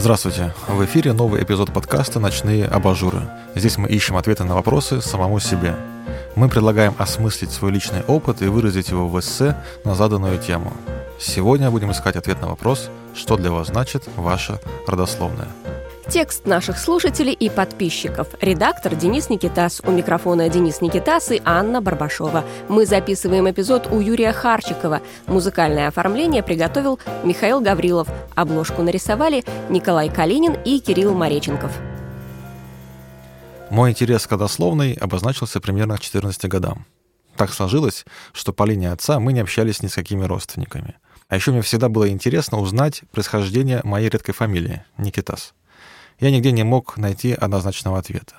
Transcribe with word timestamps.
Здравствуйте! 0.00 0.54
В 0.66 0.82
эфире 0.86 1.12
новый 1.12 1.42
эпизод 1.42 1.74
подкаста 1.74 2.20
«Ночные 2.20 2.64
абажуры». 2.64 3.20
Здесь 3.54 3.76
мы 3.76 3.86
ищем 3.86 4.16
ответы 4.16 4.44
на 4.44 4.54
вопросы 4.54 5.02
самому 5.02 5.40
себе. 5.40 5.76
Мы 6.34 6.48
предлагаем 6.48 6.94
осмыслить 6.96 7.50
свой 7.50 7.70
личный 7.70 8.00
опыт 8.04 8.40
и 8.40 8.46
выразить 8.46 8.88
его 8.88 9.06
в 9.06 9.20
эссе 9.20 9.58
на 9.84 9.94
заданную 9.94 10.38
тему. 10.38 10.72
Сегодня 11.18 11.70
будем 11.70 11.90
искать 11.92 12.16
ответ 12.16 12.40
на 12.40 12.48
вопрос, 12.48 12.88
что 13.14 13.36
для 13.36 13.52
вас 13.52 13.66
значит 13.66 14.08
ваша 14.16 14.58
родословная. 14.86 15.48
Текст 16.10 16.44
наших 16.44 16.76
слушателей 16.76 17.32
и 17.32 17.48
подписчиков. 17.48 18.26
Редактор 18.40 18.96
Денис 18.96 19.28
Никитас. 19.28 19.80
У 19.86 19.92
микрофона 19.92 20.48
Денис 20.48 20.80
Никитас 20.80 21.30
и 21.30 21.40
Анна 21.44 21.80
Барбашова. 21.80 22.44
Мы 22.68 22.84
записываем 22.84 23.48
эпизод 23.48 23.86
у 23.92 24.00
Юрия 24.00 24.32
Харчикова. 24.32 25.02
Музыкальное 25.28 25.86
оформление 25.86 26.42
приготовил 26.42 26.98
Михаил 27.22 27.60
Гаврилов. 27.60 28.08
Обложку 28.34 28.82
нарисовали 28.82 29.44
Николай 29.68 30.12
Калинин 30.12 30.54
и 30.64 30.80
Кирилл 30.80 31.14
Мореченков. 31.14 31.70
Мой 33.70 33.90
интерес 33.90 34.26
к 34.26 34.32
родословной 34.32 34.94
обозначился 34.94 35.60
примерно 35.60 35.96
к 35.96 36.00
14 36.00 36.44
годам. 36.46 36.86
Так 37.36 37.52
сложилось, 37.52 38.04
что 38.32 38.52
по 38.52 38.64
линии 38.64 38.88
отца 38.88 39.20
мы 39.20 39.32
не 39.32 39.38
общались 39.38 39.80
ни 39.80 39.86
с 39.86 39.94
какими 39.94 40.24
родственниками. 40.24 40.96
А 41.28 41.36
еще 41.36 41.52
мне 41.52 41.62
всегда 41.62 41.88
было 41.88 42.08
интересно 42.08 42.58
узнать 42.58 43.02
происхождение 43.12 43.80
моей 43.84 44.08
редкой 44.08 44.34
фамилии— 44.34 44.84
Никитас 44.98 45.54
я 46.20 46.30
нигде 46.30 46.52
не 46.52 46.62
мог 46.62 46.96
найти 46.96 47.32
однозначного 47.32 47.98
ответа. 47.98 48.34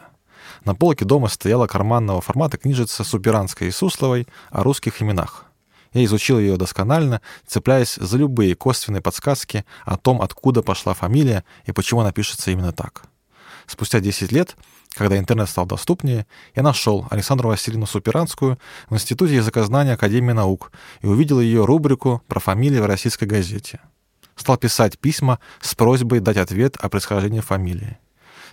На 0.63 0.75
полке 0.75 1.05
дома 1.05 1.27
стояла 1.27 1.67
карманного 1.67 2.21
формата 2.21 2.57
книжица 2.57 3.03
Суперанской 3.03 3.67
и 3.67 3.71
Сусловой 3.71 4.27
о 4.51 4.63
русских 4.63 5.01
именах. 5.01 5.45
Я 5.93 6.05
изучил 6.05 6.39
ее 6.39 6.55
досконально, 6.55 7.21
цепляясь 7.45 7.95
за 7.95 8.17
любые 8.17 8.55
косвенные 8.55 9.01
подсказки 9.01 9.65
о 9.83 9.97
том, 9.97 10.21
откуда 10.21 10.61
пошла 10.61 10.93
фамилия 10.93 11.43
и 11.65 11.71
почему 11.71 12.01
она 12.01 12.11
пишется 12.11 12.51
именно 12.51 12.71
так. 12.71 13.03
Спустя 13.65 13.99
10 13.99 14.31
лет, 14.31 14.55
когда 14.91 15.17
интернет 15.17 15.49
стал 15.49 15.65
доступнее, 15.65 16.27
я 16.55 16.63
нашел 16.63 17.07
Александру 17.09 17.49
Васильевну 17.49 17.87
Суперанскую 17.87 18.57
в 18.89 18.95
Институте 18.95 19.35
языкознания 19.35 19.93
Академии 19.93 20.33
наук 20.33 20.71
и 21.01 21.07
увидел 21.07 21.41
ее 21.41 21.65
рубрику 21.65 22.21
про 22.27 22.39
фамилии 22.39 22.79
в 22.79 22.85
российской 22.85 23.25
газете— 23.25 23.79
стал 24.41 24.57
писать 24.57 24.99
письма 24.99 25.39
с 25.61 25.73
просьбой 25.75 26.19
дать 26.19 26.37
ответ 26.37 26.75
о 26.77 26.89
происхождении 26.89 27.39
фамилии. 27.39 27.97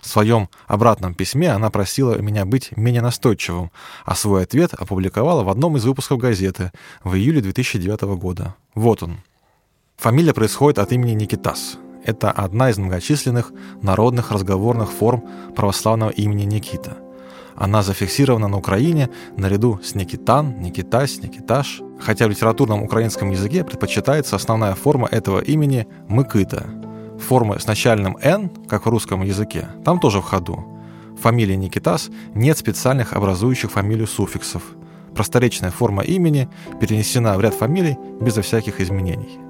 В 0.01 0.07
своем 0.07 0.49
обратном 0.67 1.13
письме 1.13 1.51
она 1.51 1.69
просила 1.69 2.17
меня 2.19 2.45
быть 2.45 2.75
менее 2.77 3.01
настойчивым, 3.01 3.71
а 4.05 4.15
свой 4.15 4.43
ответ 4.43 4.73
опубликовала 4.73 5.43
в 5.43 5.49
одном 5.49 5.75
из 5.75 5.85
выпусков 5.85 6.19
газеты 6.19 6.71
в 7.03 7.15
июле 7.15 7.41
2009 7.41 8.01
года. 8.17 8.55
Вот 8.75 9.03
он. 9.03 9.17
Фамилия 9.97 10.33
происходит 10.33 10.79
от 10.79 10.93
имени 10.93 11.11
Никитас. 11.11 11.77
Это 12.05 12.31
одна 12.31 12.69
из 12.69 12.77
многочисленных 12.77 13.51
народных 13.81 14.31
разговорных 14.31 14.89
форм 14.89 15.25
православного 15.55 16.11
имени 16.11 16.43
Никита. 16.43 16.97
Она 17.59 17.83
зафиксирована 17.83 18.47
на 18.47 18.57
Украине 18.57 19.09
наряду 19.37 19.79
с 19.83 19.93
Никитан, 19.93 20.59
Никитась, 20.61 21.21
Никиташ– 21.21 21.81
хотя 21.99 22.25
в 22.25 22.29
литературном 22.29 22.83
украинском 22.83 23.31
языке 23.31 23.63
предпочитается 23.63 24.35
основная 24.35 24.75
форма 24.75 25.07
этого 25.11 25.39
имени 25.39 25.87
«мыкыта». 26.07 26.65
Формы 27.27 27.59
с 27.59 27.67
начальным 27.67 28.17
«н», 28.21 28.49
как 28.67 28.85
в 28.85 28.89
русском 28.89 29.23
языке, 29.23 29.67
там 29.83 29.99
тоже 29.99 30.21
в 30.21 30.23
ходу. 30.23 30.65
В 31.17 31.21
фамилии 31.21 31.55
Никитас 31.55 32.09
нет 32.33 32.57
специальных 32.57 33.13
образующих 33.13 33.71
фамилию 33.71 34.07
суффиксов. 34.07 34.63
Просторечная 35.13 35.71
форма 35.71 36.03
имени 36.03 36.47
перенесена 36.79 37.35
в 37.35 37.41
ряд 37.41 37.53
фамилий 37.53 37.97
безо 38.21 38.41
всяких 38.41 38.79
изменений. 38.79 39.48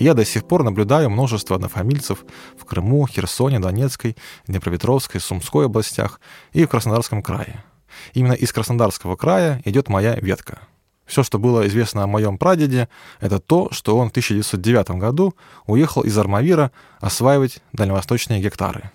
Я 0.00 0.14
до 0.14 0.24
сих 0.24 0.44
пор 0.44 0.64
наблюдаю 0.64 1.10
множество 1.10 1.54
однофамильцев 1.54 2.24
в 2.58 2.64
Крыму, 2.64 3.06
Херсоне, 3.06 3.60
Донецкой, 3.60 4.16
Днепропетровской, 4.48 5.20
Сумской 5.20 5.66
областях 5.66 6.20
и 6.52 6.64
в 6.64 6.68
Краснодарском 6.68 7.22
крае. 7.22 7.62
Именно 8.14 8.32
из 8.32 8.52
Краснодарского 8.52 9.14
края 9.14 9.62
идет 9.64 9.88
моя 9.88 10.16
ветка– 10.16 10.58
все, 11.10 11.24
что 11.24 11.40
было 11.40 11.66
известно 11.66 12.04
о 12.04 12.06
моем 12.06 12.38
прадеде, 12.38 12.88
это 13.18 13.40
то, 13.40 13.68
что 13.72 13.98
он 13.98 14.06
в 14.06 14.10
1909 14.10 14.90
году 14.92 15.34
уехал 15.66 16.02
из 16.02 16.16
Армавира 16.16 16.70
осваивать 17.00 17.58
дальневосточные 17.72 18.40
гектары. 18.40 18.92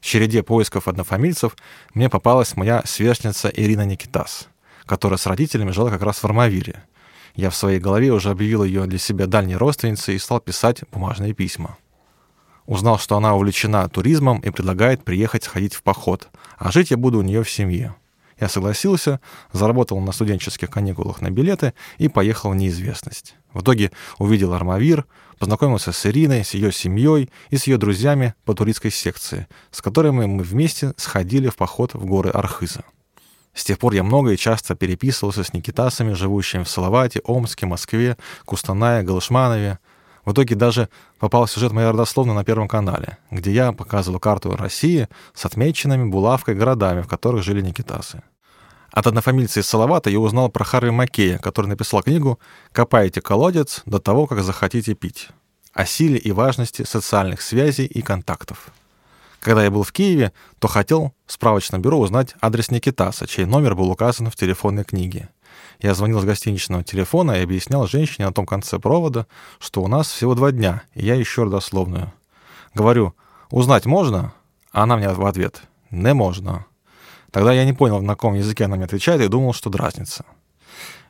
В 0.00 0.06
череде 0.06 0.42
поисков 0.42 0.88
однофамильцев 0.88 1.54
мне 1.92 2.08
попалась 2.08 2.56
моя 2.56 2.80
сверстница 2.86 3.48
Ирина 3.48 3.84
Никитас, 3.84 4.48
которая 4.86 5.18
с 5.18 5.26
родителями 5.26 5.70
жила 5.70 5.90
как 5.90 6.00
раз 6.00 6.16
в 6.16 6.24
Армавире. 6.24 6.82
Я 7.34 7.50
в 7.50 7.56
своей 7.56 7.80
голове 7.80 8.12
уже 8.12 8.30
объявил 8.30 8.62
ее 8.62 8.86
для 8.86 8.98
себя 8.98 9.26
дальней 9.26 9.56
родственницей 9.56 10.14
и 10.14 10.18
стал 10.18 10.40
писать 10.40 10.82
бумажные 10.92 11.34
письма. 11.34 11.76
Узнал, 12.66 12.98
что 12.98 13.16
она 13.16 13.34
увлечена 13.34 13.88
туризмом 13.88 14.38
и 14.38 14.50
предлагает 14.50 15.04
приехать 15.04 15.44
сходить 15.44 15.74
в 15.74 15.82
поход, 15.82 16.28
а 16.56 16.70
жить 16.70 16.90
я 16.90 16.96
буду 16.96 17.18
у 17.18 17.22
нее 17.22 17.42
в 17.42 17.50
семье. 17.50 17.94
Я 18.40 18.48
согласился, 18.48 19.20
заработал 19.52 20.00
на 20.00 20.12
студенческих 20.12 20.70
каникулах 20.70 21.20
на 21.20 21.30
билеты 21.30 21.74
и 21.98 22.08
поехал 22.08 22.50
в 22.50 22.56
неизвестность. 22.56 23.36
В 23.52 23.60
итоге 23.60 23.92
увидел 24.18 24.54
Армавир, 24.54 25.04
познакомился 25.38 25.92
с 25.92 26.06
Ириной, 26.06 26.44
с 26.44 26.54
ее 26.54 26.72
семьей 26.72 27.30
и 27.50 27.56
с 27.56 27.66
ее 27.66 27.78
друзьями 27.78 28.34
по 28.44 28.54
туристской 28.54 28.90
секции, 28.90 29.46
с 29.70 29.82
которыми 29.82 30.26
мы 30.26 30.42
вместе 30.42 30.94
сходили 30.96 31.48
в 31.48 31.56
поход 31.56 31.94
в 31.94 32.04
горы 32.06 32.30
Архыза. 32.30 32.84
С 33.54 33.64
тех 33.64 33.78
пор 33.78 33.94
я 33.94 34.02
много 34.02 34.32
и 34.32 34.36
часто 34.36 34.74
переписывался 34.74 35.44
с 35.44 35.52
никитасами, 35.52 36.12
живущими 36.12 36.64
в 36.64 36.68
Салавате, 36.68 37.20
Омске, 37.24 37.66
Москве, 37.66 38.16
Кустанае, 38.44 39.02
Галышманове. 39.02 39.78
В 40.24 40.32
итоге 40.32 40.54
даже 40.54 40.88
попал 41.18 41.46
сюжет 41.46 41.72
моей 41.72 41.88
родословной 41.88 42.34
на 42.34 42.44
Первом 42.44 42.66
канале, 42.66 43.18
где 43.30 43.52
я 43.52 43.72
показывал 43.72 44.18
карту 44.18 44.56
России 44.56 45.08
с 45.34 45.44
отмеченными 45.44 46.08
булавкой 46.08 46.54
городами, 46.54 47.02
в 47.02 47.08
которых 47.08 47.44
жили 47.44 47.60
никитасы. 47.60 48.22
От 48.90 49.06
однофамильца 49.06 49.60
из 49.60 49.66
Салавата 49.66 50.10
я 50.10 50.18
узнал 50.18 50.48
про 50.48 50.64
Харви 50.64 50.90
Маккея, 50.90 51.38
который 51.38 51.66
написал 51.66 52.02
книгу 52.02 52.38
«Копайте 52.72 53.20
колодец 53.20 53.82
до 53.86 53.98
того, 53.98 54.26
как 54.26 54.42
захотите 54.42 54.94
пить» 54.94 55.28
о 55.72 55.84
силе 55.84 56.16
и 56.16 56.30
важности 56.30 56.84
социальных 56.84 57.42
связей 57.42 57.86
и 57.86 58.00
контактов. 58.00 58.70
Когда 59.44 59.62
я 59.62 59.70
был 59.70 59.82
в 59.82 59.92
Киеве, 59.92 60.32
то 60.58 60.68
хотел 60.68 61.12
в 61.26 61.32
справочном 61.32 61.82
бюро 61.82 61.98
узнать 61.98 62.34
адрес 62.40 62.70
Никитаса, 62.70 63.26
чей 63.26 63.44
номер 63.44 63.74
был 63.74 63.90
указан 63.90 64.30
в 64.30 64.36
телефонной 64.36 64.84
книге. 64.84 65.28
Я 65.80 65.92
звонил 65.92 66.18
с 66.18 66.24
гостиничного 66.24 66.82
телефона 66.82 67.32
и 67.32 67.42
объяснял 67.42 67.86
женщине 67.86 68.26
на 68.26 68.32
том 68.32 68.46
конце 68.46 68.78
провода, 68.78 69.26
что 69.58 69.82
у 69.82 69.86
нас 69.86 70.10
всего 70.10 70.34
два 70.34 70.50
дня, 70.50 70.84
и 70.94 71.04
я 71.04 71.20
ищу 71.20 71.44
родословную. 71.44 72.10
Говорю, 72.72 73.12
узнать 73.50 73.84
можно? 73.84 74.32
А 74.72 74.84
она 74.84 74.96
мне 74.96 75.10
в 75.10 75.26
ответ, 75.26 75.60
не 75.90 76.14
можно. 76.14 76.64
Тогда 77.30 77.52
я 77.52 77.66
не 77.66 77.74
понял, 77.74 78.00
на 78.00 78.14
каком 78.14 78.32
языке 78.32 78.64
она 78.64 78.76
мне 78.76 78.86
отвечает, 78.86 79.20
и 79.20 79.28
думал, 79.28 79.52
что 79.52 79.68
дразнится. 79.68 80.24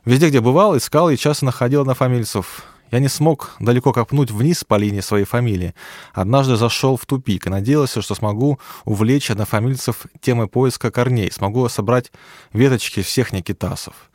Везде, 0.03 0.27
где 0.27 0.41
бывал, 0.41 0.75
искал 0.75 1.09
и 1.09 1.15
часто 1.15 1.45
находил 1.45 1.81
однофамильцев. 1.81 2.65
Я 2.91 2.99
не 2.99 3.07
смог 3.07 3.55
далеко 3.59 3.93
копнуть 3.93 4.31
вниз 4.31 4.63
по 4.63 4.75
линии 4.75 5.01
своей 5.01 5.25
фамилии. 5.25 5.73
Однажды 6.13 6.55
зашел 6.55 6.97
в 6.97 7.05
тупик 7.05 7.47
и 7.47 7.49
надеялся, 7.49 8.01
что 8.01 8.15
смогу 8.15 8.59
увлечь 8.83 9.31
однофамильцев 9.31 10.05
темой 10.21 10.47
поиска 10.47 10.91
корней, 10.91 11.31
смогу 11.31 11.67
собрать 11.67 12.11
веточки 12.53 13.01
всех 13.01 13.33
никитасов. 13.33 14.11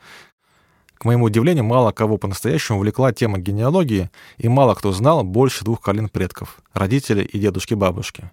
К 0.93 1.05
моему 1.05 1.25
удивлению, 1.25 1.63
мало 1.63 1.91
кого 1.91 2.17
по-настоящему 2.17 2.77
увлекла 2.77 3.11
тема 3.11 3.39
генеалогии, 3.39 4.11
и 4.37 4.47
мало 4.47 4.75
кто 4.75 4.91
знал 4.91 5.23
больше 5.23 5.65
двух 5.65 5.81
колен 5.81 6.09
предков— 6.09 6.59
родителей 6.73 7.23
и 7.23 7.39
дедушки-бабушки. 7.39 8.29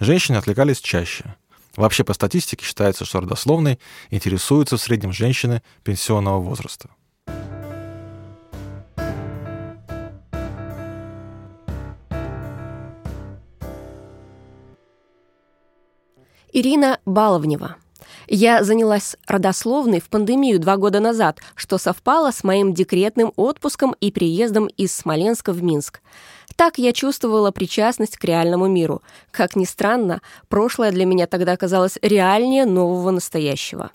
Женщины 0.00 0.36
отвлекались 0.36 0.80
чаще. 0.80 1.36
Вообще, 1.76 2.02
по 2.02 2.12
статистике 2.12 2.64
считается, 2.64 3.04
что 3.04 3.20
родословной 3.20 3.78
интересуются 4.10 4.76
в 4.76 4.80
среднем 4.80 5.12
женщины 5.12 5.62
пенсионного 5.84 6.40
возраста. 6.40 6.90
Ирина 16.52 16.98
Баловнева– 17.04 17.76
я 18.32 18.62
занялась 18.62 19.16
родословной 19.26 20.00
в 20.00 20.08
пандемию 20.08 20.60
два 20.60 20.76
года 20.76 21.00
назад, 21.00 21.40
что 21.56 21.78
совпало 21.78 22.30
с 22.30 22.44
моим 22.44 22.74
декретным 22.74 23.32
отпуском 23.34 23.94
и 24.00 24.12
приездом 24.12 24.68
из 24.68 24.94
Смоленска 24.94 25.52
в 25.52 25.64
Минск. 25.64 26.00
Так 26.54 26.78
я 26.78 26.92
чувствовала 26.92 27.50
причастность 27.50 28.16
к 28.16 28.24
реальному 28.24 28.68
миру. 28.68 29.02
Как 29.32 29.56
ни 29.56 29.64
странно, 29.64 30.20
прошлое 30.48 30.92
для 30.92 31.06
меня 31.06 31.26
тогда 31.26 31.56
казалось 31.56 31.98
реальнее 32.02 32.66
нового 32.66 33.10
настоящего. 33.10 33.90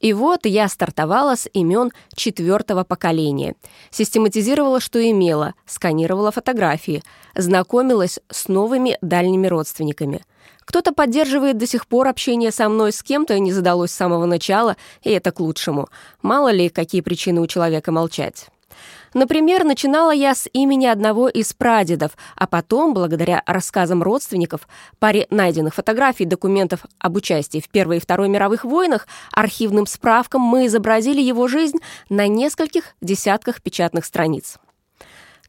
И 0.00 0.12
вот 0.14 0.46
я 0.46 0.68
стартовала 0.68 1.36
с 1.36 1.48
имен 1.52 1.92
четвертого 2.14 2.82
поколения. 2.82 3.54
Систематизировала, 3.90 4.80
что 4.80 4.98
имела, 4.98 5.54
сканировала 5.66 6.32
фотографии, 6.32 7.04
знакомилась 7.36 8.18
с 8.30 8.48
новыми 8.48 8.96
дальними 9.00 9.46
родственниками. 9.46 10.22
Кто-то 10.70 10.92
поддерживает 10.92 11.58
до 11.58 11.66
сих 11.66 11.88
пор 11.88 12.06
общение 12.06 12.52
со 12.52 12.68
мной, 12.68 12.92
с 12.92 13.02
кем-то 13.02 13.36
не 13.40 13.50
задалось 13.50 13.90
с 13.90 13.96
самого 13.96 14.24
начала, 14.24 14.76
и 15.02 15.10
это 15.10 15.32
к 15.32 15.40
лучшему. 15.40 15.88
Мало 16.22 16.52
ли, 16.52 16.68
какие 16.68 17.00
причины 17.00 17.40
у 17.40 17.48
человека 17.48 17.90
молчать. 17.90 18.46
Например, 19.12 19.64
начинала 19.64 20.12
я 20.12 20.32
с 20.32 20.48
имени 20.52 20.86
одного 20.86 21.28
из 21.28 21.52
прадедов, 21.54 22.12
а 22.36 22.46
потом, 22.46 22.94
благодаря 22.94 23.42
рассказам 23.46 24.00
родственников, 24.00 24.68
паре 25.00 25.26
найденных 25.30 25.74
фотографий 25.74 26.22
и 26.22 26.28
документов 26.28 26.86
об 27.00 27.16
участии 27.16 27.58
в 27.58 27.68
Первой 27.68 27.96
и 27.96 28.00
Второй 28.00 28.28
мировых 28.28 28.64
войнах, 28.64 29.08
архивным 29.32 29.86
справкам 29.86 30.40
мы 30.40 30.66
изобразили 30.66 31.20
его 31.20 31.48
жизнь 31.48 31.78
на 32.08 32.28
нескольких 32.28 32.94
десятках 33.00 33.60
печатных 33.60 34.04
страниц. 34.04 34.60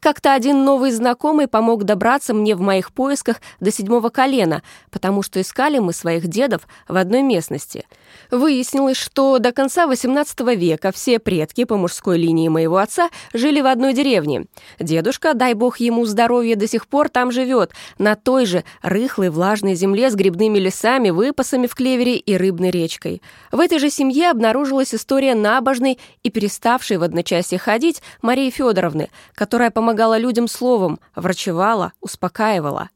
Как-то 0.02 0.34
один 0.34 0.64
новый 0.64 0.90
знакомый 0.90 1.46
помог 1.46 1.84
добраться 1.84 2.34
мне 2.34 2.56
в 2.56 2.60
моих 2.60 2.92
поисках 2.92 3.36
до 3.60 3.70
седьмого 3.70 4.08
колена, 4.08 4.64
потому 4.90 5.22
что 5.22 5.40
искали 5.40 5.78
мы 5.78 5.92
своих 5.92 6.26
дедов 6.26 6.66
в 6.88 6.96
одной 6.96 7.22
местности. 7.22 7.86
Выяснилось, 8.32 8.96
что 8.96 9.38
до 9.38 9.52
конца 9.52 9.84
XVIII 9.84 10.56
века 10.56 10.90
все 10.90 11.18
предки 11.18 11.64
по 11.64 11.76
мужской 11.76 12.16
линии 12.16 12.48
моего 12.48 12.78
отца 12.78 13.10
жили 13.34 13.60
в 13.60 13.66
одной 13.66 13.92
деревне. 13.92 14.46
Дедушка, 14.80 15.34
дай 15.34 15.52
бог 15.52 15.80
ему 15.80 16.06
здоровья, 16.06 16.56
до 16.56 16.66
сих 16.66 16.86
пор 16.86 17.10
там 17.10 17.30
живет, 17.30 17.72
на 17.98 18.16
той 18.16 18.46
же 18.46 18.64
рыхлой 18.80 19.28
влажной 19.28 19.74
земле 19.74 20.10
с 20.10 20.14
грибными 20.14 20.58
лесами, 20.58 21.10
выпасами 21.10 21.66
в 21.66 21.74
клевере 21.74 22.16
и 22.16 22.34
рыбной 22.34 22.70
речкой. 22.70 23.20
В 23.50 23.60
этой 23.60 23.78
же 23.78 23.90
семье 23.90 24.30
обнаружилась 24.30 24.94
история 24.94 25.34
набожной 25.34 25.98
и 26.22 26.30
переставшей 26.30 26.96
в 26.96 27.02
одночасье 27.02 27.58
ходить 27.58 28.00
Марии 28.22 28.48
Федоровны, 28.48 29.10
которая 29.34 29.70
помогала 29.70 30.16
людям 30.16 30.48
словом, 30.48 31.00
врачевала, 31.14 31.92
успокаивала. 32.00 32.88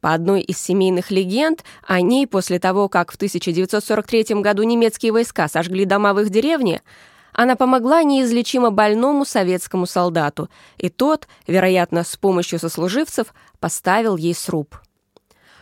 По 0.00 0.14
одной 0.14 0.42
из 0.42 0.58
семейных 0.58 1.10
легенд, 1.10 1.64
о 1.86 2.00
ней 2.00 2.26
после 2.26 2.60
того, 2.60 2.88
как 2.88 3.10
в 3.10 3.16
1943 3.16 4.40
году 4.40 4.62
немецкие 4.62 5.12
войска 5.12 5.48
сожгли 5.48 5.84
дома 5.84 6.14
в 6.14 6.20
их 6.20 6.30
деревне, 6.30 6.82
она 7.32 7.56
помогла 7.56 8.02
неизлечимо 8.02 8.70
больному 8.70 9.24
советскому 9.24 9.86
солдату, 9.86 10.48
и 10.76 10.88
тот, 10.88 11.28
вероятно, 11.46 12.04
с 12.04 12.16
помощью 12.16 12.58
сослуживцев, 12.58 13.34
поставил 13.60 14.16
ей 14.16 14.34
сруб. 14.34 14.76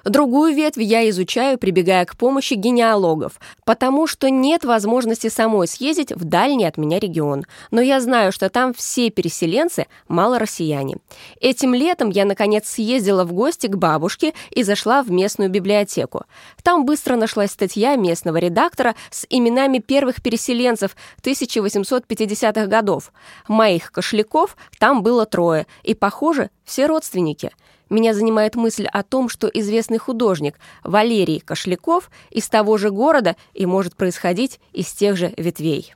Другую 0.07 0.55
ветвь 0.55 0.81
я 0.81 1.09
изучаю, 1.11 1.59
прибегая 1.59 2.05
к 2.05 2.17
помощи 2.17 2.55
генеалогов, 2.55 3.41
потому 3.65 4.07
что 4.07 4.31
нет 4.31 4.65
возможности 4.65 5.27
самой 5.27 5.67
съездить 5.67 6.13
в 6.13 6.23
дальний 6.23 6.65
от 6.65 6.77
меня 6.77 7.01
регион. 7.01 7.45
Но 7.73 7.81
я 7.81 8.01
знаю, 8.01 8.31
что 8.31 8.49
там 8.49 8.73
все 8.73 9.11
переселенцы 9.11 9.87
мало 10.07 10.39
россияне. 10.39 10.99
Этим 11.41 11.75
летом 11.75 12.11
я, 12.11 12.25
наконец, 12.25 12.69
съездила 12.69 13.25
в 13.25 13.33
гости 13.33 13.67
к 13.67 13.75
бабушке 13.75 14.33
и 14.51 14.63
зашла 14.63 15.03
в 15.03 15.11
местную 15.11 15.51
библиотеку. 15.51 16.23
Там 16.63 16.85
быстро 16.85 17.17
нашлась 17.17 17.51
статья 17.51 17.97
местного 17.97 18.37
редактора 18.37 18.95
с 19.11 19.27
именами 19.29 19.79
первых 19.81 20.23
переселенцев 20.23 20.95
1850-х 21.25 22.67
годов. 22.67 23.13
Моих 23.49 23.91
кошляков 23.91 24.57
там 24.79 25.03
было 25.03 25.27
трое, 25.27 25.67
и, 25.83 25.95
похоже, 25.95 26.51
все 26.65 26.87
родственники– 26.87 27.51
меня 27.91 28.15
занимает 28.15 28.55
мысль 28.55 28.87
о 28.87 29.03
том, 29.03 29.29
что 29.29 29.49
известный 29.49 29.99
художник 29.99 30.59
Валерий 30.83 31.41
Кошляков 31.41 32.11
из 32.31 32.49
того 32.49 32.77
же 32.79 32.91
города 32.91 33.37
и 33.55 33.67
может 33.67 33.97
происходить 33.97 34.61
из 34.73 34.93
тех 34.93 35.17
же 35.17 35.33
ветвей. 35.37 35.95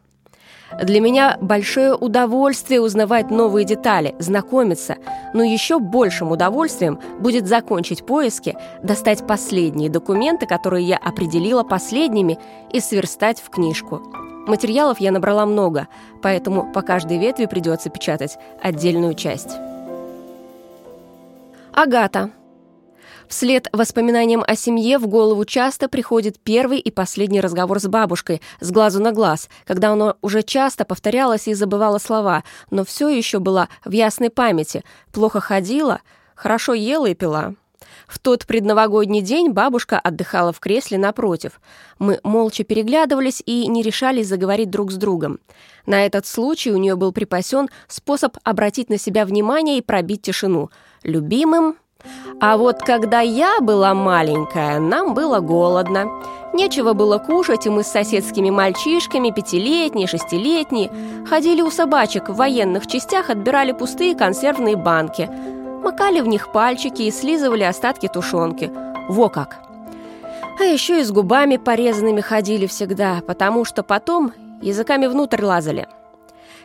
Для 0.81 1.00
меня 1.00 1.37
большое 1.40 1.94
удовольствие 1.94 2.81
узнавать 2.81 3.31
новые 3.31 3.64
детали, 3.64 4.14
знакомиться, 4.20 4.98
но 5.34 5.42
еще 5.42 5.81
большим 5.81 6.31
удовольствием 6.31 7.00
будет 7.19 7.48
закончить 7.48 8.06
поиски, 8.06 8.56
достать 8.82 9.26
последние 9.26 9.90
документы, 9.90 10.46
которые 10.46 10.87
я 10.87 10.96
определила 10.96 11.64
последними, 11.64 12.38
и 12.72 12.78
сверстать 12.78 13.40
в 13.40 13.50
книжку. 13.50 14.00
Материалов 14.46 15.00
я 15.00 15.10
набрала 15.10 15.44
много, 15.44 15.88
поэтому 16.22 16.72
по 16.72 16.82
каждой 16.82 17.19
ветви 17.19 17.46
придется 17.46 17.90
печатать 17.90 18.38
отдельную 18.62 19.14
часть. 19.14 19.50
Агата. 21.82 22.30
Вслед 23.26 23.68
воспоминаниям 23.72 24.44
о 24.46 24.54
семье 24.54 24.98
в 24.98 25.06
голову 25.06 25.46
часто 25.46 25.88
приходит 25.88 26.38
первый 26.38 26.78
и 26.78 26.90
последний 26.90 27.40
разговор 27.40 27.80
с 27.80 27.86
бабушкой, 27.86 28.42
с 28.60 28.70
глазу 28.70 29.00
на 29.00 29.12
глаз, 29.12 29.48
когда 29.64 29.92
оно 29.92 30.18
уже 30.20 30.42
часто 30.42 30.84
повторялось 30.84 31.48
и 31.48 31.54
забывало 31.54 31.96
слова, 31.96 32.44
но 32.70 32.84
все 32.84 33.08
еще 33.08 33.38
была 33.38 33.70
в 33.82 33.92
ясной 33.92 34.28
памяти, 34.28 34.84
плохо 35.10 35.40
ходила, 35.40 36.02
хорошо 36.34 36.74
ела 36.74 37.06
и 37.06 37.14
пила. 37.14 37.54
В 38.10 38.18
тот 38.18 38.44
предновогодний 38.44 39.20
день 39.20 39.50
бабушка 39.52 39.96
отдыхала 39.96 40.52
в 40.52 40.58
кресле 40.58 40.98
напротив. 40.98 41.60
Мы 42.00 42.18
молча 42.24 42.64
переглядывались 42.64 43.40
и 43.46 43.68
не 43.68 43.82
решались 43.82 44.26
заговорить 44.26 44.68
друг 44.68 44.90
с 44.90 44.96
другом. 44.96 45.38
На 45.86 46.04
этот 46.04 46.26
случай 46.26 46.72
у 46.72 46.76
нее 46.76 46.96
был 46.96 47.12
припасен 47.12 47.68
способ 47.86 48.36
обратить 48.42 48.90
на 48.90 48.98
себя 48.98 49.24
внимание 49.24 49.78
и 49.78 49.82
пробить 49.82 50.22
тишину. 50.22 50.70
Любимым 51.04 51.76
а 52.40 52.56
вот 52.56 52.78
когда 52.78 53.20
я 53.20 53.60
была 53.60 53.92
маленькая, 53.92 54.80
нам 54.80 55.12
было 55.12 55.40
голодно. 55.40 56.06
Нечего 56.54 56.94
было 56.94 57.18
кушать, 57.18 57.66
и 57.66 57.70
мы 57.70 57.82
с 57.82 57.88
соседскими 57.88 58.48
мальчишками, 58.48 59.30
пятилетние, 59.30 60.06
шестилетние, 60.06 60.90
ходили 61.28 61.60
у 61.60 61.70
собачек 61.70 62.30
в 62.30 62.36
военных 62.36 62.86
частях, 62.86 63.28
отбирали 63.28 63.72
пустые 63.72 64.16
консервные 64.16 64.76
банки– 64.76 65.28
макали 65.80 66.20
в 66.20 66.26
них 66.26 66.52
пальчики 66.52 67.02
и 67.02 67.10
слизывали 67.10 67.64
остатки 67.64 68.08
тушенки. 68.08 68.70
Во 69.08 69.28
как! 69.28 69.58
А 70.58 70.64
еще 70.64 71.00
и 71.00 71.04
с 71.04 71.10
губами 71.10 71.56
порезанными 71.56 72.20
ходили 72.20 72.66
всегда, 72.66 73.22
потому 73.26 73.64
что 73.64 73.82
потом 73.82 74.32
языками 74.60 75.06
внутрь 75.06 75.42
лазали. 75.42 75.88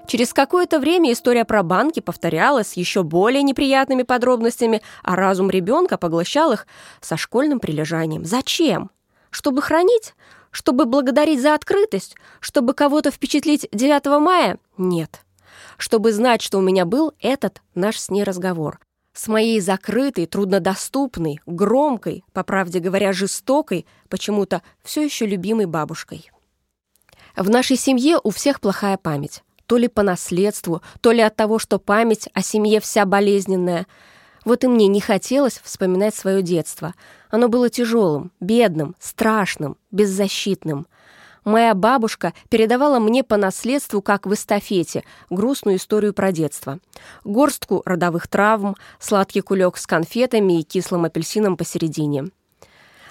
Через 0.05 0.33
какое-то 0.33 0.79
время 0.79 1.13
история 1.13 1.45
про 1.45 1.63
банки 1.63 1.99
повторялась 1.99 2.69
с 2.69 2.73
еще 2.73 3.03
более 3.03 3.41
неприятными 3.41 4.03
подробностями, 4.03 4.81
а 5.01 5.15
разум 5.15 5.49
ребенка 5.49 5.97
поглощал 5.97 6.51
их 6.51 6.67
со 7.01 7.17
школьным 7.17 7.59
прилежанием. 7.59 8.25
Зачем? 8.25 8.91
Чтобы 9.31 9.61
хранить? 9.61 10.13
Чтобы 10.51 10.85
благодарить 10.85 11.41
за 11.41 11.55
открытость? 11.55 12.15
Чтобы 12.39 12.73
кого-то 12.73 13.11
впечатлить 13.11 13.67
9 13.71 14.05
мая? 14.19 14.59
Нет. 14.77 15.21
Чтобы 15.77 16.11
знать, 16.11 16.41
что 16.41 16.59
у 16.59 16.61
меня 16.61 16.85
был 16.85 17.13
этот 17.19 17.61
наш 17.73 17.97
с 17.97 18.09
ней 18.09 18.23
разговор 18.23 18.79
с 19.15 19.29
моей 19.29 19.61
закрытой, 19.61 20.25
труднодоступной, 20.25 21.39
громкой, 21.45 22.25
по 22.33 22.43
правде 22.43 22.79
говоря, 22.79 23.13
жестокой, 23.13 23.87
почему-то 24.09 24.61
все 24.83 25.03
еще 25.03 25.25
любимой 25.25 25.65
бабушкой. 25.65 26.29
В 27.35 27.49
нашей 27.49 27.77
семье 27.77 28.19
у 28.21 28.29
всех 28.29 28.59
плохая 28.59 28.97
память. 28.97 29.41
То 29.65 29.77
ли 29.77 29.87
по 29.87 30.03
наследству, 30.03 30.81
то 31.01 31.11
ли 31.11 31.21
от 31.21 31.35
того, 31.35 31.57
что 31.59 31.79
память 31.79 32.29
о 32.33 32.41
семье 32.41 32.79
вся 32.79 33.05
болезненная. 33.05 33.87
Вот 34.43 34.63
и 34.63 34.67
мне 34.67 34.87
не 34.87 35.01
хотелось 35.01 35.59
вспоминать 35.63 36.13
свое 36.13 36.43
детство. 36.43 36.93
Оно 37.31 37.47
было 37.47 37.69
тяжелым, 37.69 38.31
бедным, 38.39 38.95
страшным, 38.99 39.77
беззащитным 39.91 40.87
моя 41.45 41.73
бабушка 41.73 42.33
передавала 42.49 42.99
мне 42.99 43.23
по 43.23 43.37
наследству, 43.37 44.01
как 44.01 44.25
в 44.25 44.33
эстафете, 44.33 45.03
грустную 45.29 45.77
историю 45.77 46.13
про 46.13 46.31
детство. 46.31 46.79
Горстку 47.23 47.81
родовых 47.85 48.27
травм, 48.27 48.75
сладкий 48.99 49.41
кулек 49.41 49.77
с 49.77 49.87
конфетами 49.87 50.59
и 50.59 50.63
кислым 50.63 51.05
апельсином 51.05 51.55
посередине. 51.55 52.25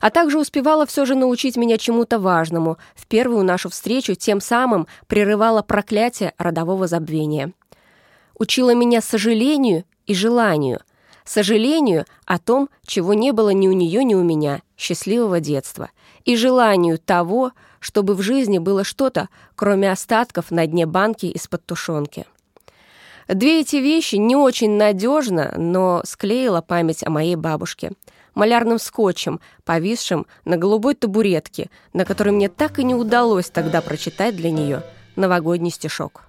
А 0.01 0.11
также 0.11 0.39
успевала 0.39 0.85
все 0.85 1.07
же 1.07 1.15
научить 1.15 1.57
меня 1.57 1.79
чему-то 1.79 2.19
важному. 2.19 2.77
В 2.95 3.07
первую 3.07 3.43
нашу 3.43 3.71
встречу 3.71 4.15
тем 4.15 4.43
самым 4.43 4.87
прерывала 5.07 5.63
проклятие 5.63 6.35
родового 6.37 6.87
забвения. 6.87 7.53
Учила 8.39 8.75
меня 8.75 9.01
сожалению 9.01 9.85
и 10.07 10.15
желанию. 10.15 10.81
Сожалению 11.25 12.05
о 12.27 12.39
том, 12.39 12.69
чего 12.87 13.15
не 13.15 13.33
было 13.33 13.49
ни 13.51 13.67
у 13.67 13.73
нее, 13.73 14.05
ни 14.05 14.15
у 14.15 14.23
меня, 14.23 14.61
счастливого 14.77 15.41
детства. 15.41 15.91
И 16.25 16.37
желанию 16.37 16.99
того, 16.99 17.53
чтобы 17.81 18.15
в 18.15 18.23
жизни 18.23 18.59
было 18.59 18.83
что-то, 18.83 19.29
кроме 19.57 19.91
остатков 19.91 20.51
на 20.51 20.67
дне 20.67 20.87
банки 20.87 21.27
из-под 21.27 21.67
тушенки. 21.67 22.27
Две 23.29 23.61
эти 23.61 23.77
вещи 23.77 24.17
не 24.17 24.37
очень 24.37 24.77
надежно, 24.77 25.55
но 25.57 26.03
склеила 26.05 26.61
память 26.61 27.03
о 27.05 27.11
моей 27.11 27.37
бабушке. 27.37 27.93
Малярным 28.35 28.79
скотчем, 28.79 29.41
повисшим 29.65 30.27
на 30.45 30.57
голубой 30.57 30.95
табуретке, 30.95 31.71
на 31.93 32.05
которой 32.05 32.31
мне 32.31 32.49
так 32.49 32.79
и 32.79 32.85
не 32.85 32.95
удалось 32.95 33.49
тогда 33.49 33.81
прочитать 33.81 34.37
для 34.37 34.51
нее 34.51 34.83
новогодний 35.17 35.71
стишок. 35.71 36.23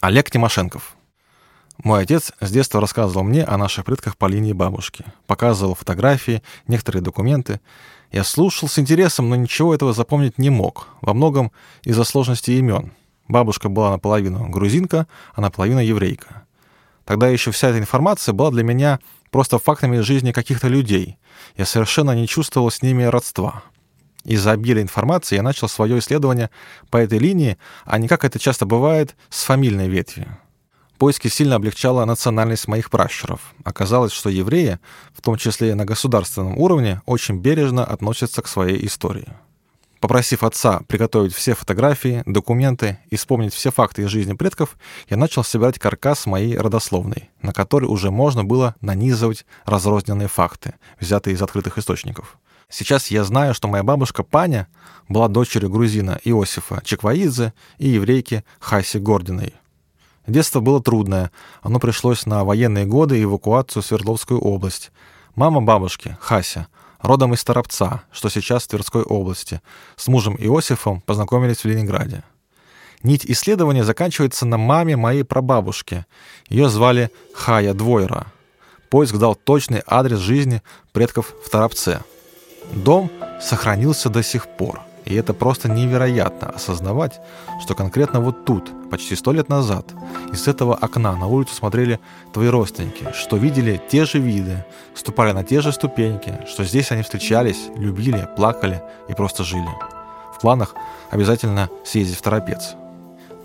Олег 0.00 0.30
Тимошенков 0.30 0.96
мой 1.82 2.02
отец 2.02 2.32
с 2.40 2.50
детства 2.50 2.80
рассказывал 2.80 3.24
мне 3.24 3.42
о 3.42 3.58
наших 3.58 3.84
предках 3.84 4.16
по 4.16 4.26
линии 4.26 4.52
бабушки, 4.52 5.04
показывал 5.26 5.74
фотографии, 5.74 6.42
некоторые 6.68 7.02
документы. 7.02 7.60
Я 8.12 8.22
слушал 8.22 8.68
с 8.68 8.78
интересом, 8.78 9.28
но 9.28 9.36
ничего 9.36 9.74
этого 9.74 9.92
запомнить 9.92 10.38
не 10.38 10.50
мог, 10.50 10.88
во 11.00 11.14
многом 11.14 11.50
из-за 11.82 12.04
сложности 12.04 12.52
имен. 12.52 12.92
Бабушка 13.26 13.68
была 13.68 13.90
наполовину 13.90 14.48
грузинка, 14.48 15.08
а 15.34 15.40
наполовину 15.40 15.80
еврейка. 15.80 16.46
Тогда 17.04 17.28
еще 17.28 17.50
вся 17.50 17.68
эта 17.68 17.78
информация 17.78 18.32
была 18.32 18.50
для 18.50 18.62
меня 18.62 19.00
просто 19.30 19.58
фактами 19.58 19.96
из 19.96 20.04
жизни 20.04 20.30
каких-то 20.30 20.68
людей. 20.68 21.18
Я 21.56 21.66
совершенно 21.66 22.12
не 22.12 22.28
чувствовал 22.28 22.70
с 22.70 22.82
ними 22.82 23.02
родства. 23.02 23.64
Из-за 24.24 24.52
обилия 24.52 24.82
информации 24.82 25.34
я 25.34 25.42
начал 25.42 25.68
свое 25.68 25.98
исследование 25.98 26.50
по 26.90 26.98
этой 26.98 27.18
линии, 27.18 27.58
а 27.84 27.98
не 27.98 28.08
как 28.08 28.24
это 28.24 28.38
часто 28.38 28.64
бывает 28.64 29.16
с 29.28 29.42
фамильной 29.42 29.88
ветвью. 29.88 30.38
Поиски 31.04 31.28
сильно 31.28 31.56
облегчала 31.56 32.06
национальность 32.06 32.66
моих 32.66 32.88
пращуров. 32.88 33.52
Оказалось, 33.62 34.10
что 34.10 34.30
евреи, 34.30 34.78
в 35.12 35.20
том 35.20 35.36
числе 35.36 35.72
и 35.72 35.74
на 35.74 35.84
государственном 35.84 36.56
уровне, 36.56 37.02
очень 37.04 37.40
бережно 37.40 37.84
относятся 37.84 38.40
к 38.40 38.48
своей 38.48 38.86
истории. 38.86 39.28
Попросив 40.00 40.42
отца 40.42 40.80
приготовить 40.88 41.34
все 41.34 41.54
фотографии, 41.54 42.22
документы 42.24 43.00
и 43.10 43.16
вспомнить 43.16 43.52
все 43.52 43.70
факты 43.70 44.00
из 44.00 44.08
жизни 44.08 44.32
предков, 44.32 44.78
я 45.10 45.18
начал 45.18 45.44
собирать 45.44 45.78
каркас 45.78 46.24
моей 46.24 46.56
родословной, 46.56 47.28
на 47.42 47.52
который 47.52 47.84
уже 47.84 48.10
можно 48.10 48.42
было 48.42 48.74
нанизывать 48.80 49.44
разрозненные 49.66 50.28
факты, 50.28 50.72
взятые 50.98 51.34
из 51.34 51.42
открытых 51.42 51.76
источников. 51.76 52.38
Сейчас 52.70 53.08
я 53.08 53.24
знаю, 53.24 53.52
что 53.52 53.68
моя 53.68 53.82
бабушка 53.82 54.22
Паня 54.22 54.68
была 55.10 55.28
дочерью 55.28 55.68
грузина 55.68 56.18
Иосифа 56.24 56.80
Чекваидзе 56.82 57.52
и 57.76 57.90
еврейки 57.90 58.42
Хаси 58.58 58.96
Гординой. 58.96 59.52
Детство 60.26 60.60
было 60.60 60.82
трудное. 60.82 61.30
Оно 61.62 61.78
пришлось 61.78 62.24
на 62.24 62.44
военные 62.44 62.86
годы 62.86 63.18
и 63.18 63.24
эвакуацию 63.24 63.82
в 63.82 63.86
Свердловскую 63.86 64.40
область. 64.40 64.90
Мама 65.34 65.60
бабушки, 65.60 66.16
Хася, 66.20 66.68
родом 67.00 67.34
из 67.34 67.44
Торопца, 67.44 68.02
что 68.10 68.28
сейчас 68.30 68.64
в 68.64 68.68
Тверской 68.68 69.02
области, 69.02 69.60
с 69.96 70.08
мужем 70.08 70.36
Иосифом 70.36 71.02
познакомились 71.02 71.58
в 71.58 71.64
Ленинграде. 71.66 72.22
Нить 73.02 73.26
исследования 73.26 73.84
заканчивается 73.84 74.46
на 74.46 74.56
маме 74.56 74.96
моей 74.96 75.24
прабабушки. 75.24 76.06
Ее 76.48 76.70
звали 76.70 77.10
Хая 77.34 77.74
Двойра. 77.74 78.28
Поиск 78.88 79.16
дал 79.16 79.34
точный 79.34 79.82
адрес 79.86 80.20
жизни 80.20 80.62
предков 80.92 81.34
в 81.44 81.50
Торопце. 81.50 82.02
Дом 82.72 83.10
сохранился 83.42 84.08
до 84.08 84.22
сих 84.22 84.46
пор– 84.46 84.80
и 85.04 85.14
это 85.14 85.34
просто 85.34 85.68
невероятно 85.68 86.48
осознавать, 86.48 87.20
что 87.60 87.74
конкретно 87.74 88.20
вот 88.20 88.44
тут, 88.44 88.70
почти 88.90 89.16
сто 89.16 89.32
лет 89.32 89.48
назад, 89.48 89.92
из 90.32 90.48
этого 90.48 90.74
окна 90.74 91.16
на 91.16 91.26
улицу 91.26 91.54
смотрели 91.54 92.00
твои 92.32 92.48
родственники, 92.48 93.08
что 93.12 93.36
видели 93.36 93.80
те 93.90 94.04
же 94.04 94.18
виды, 94.18 94.64
ступали 94.94 95.32
на 95.32 95.44
те 95.44 95.60
же 95.60 95.72
ступеньки, 95.72 96.40
что 96.46 96.64
здесь 96.64 96.90
они 96.90 97.02
встречались, 97.02 97.68
любили, 97.76 98.28
плакали 98.36 98.82
и 99.08 99.14
просто 99.14 99.44
жили. 99.44 99.70
В 100.34 100.40
планах 100.40 100.74
обязательно 101.10 101.68
съездить 101.84 102.16
в 102.16 102.22
Торопец– 102.22 102.74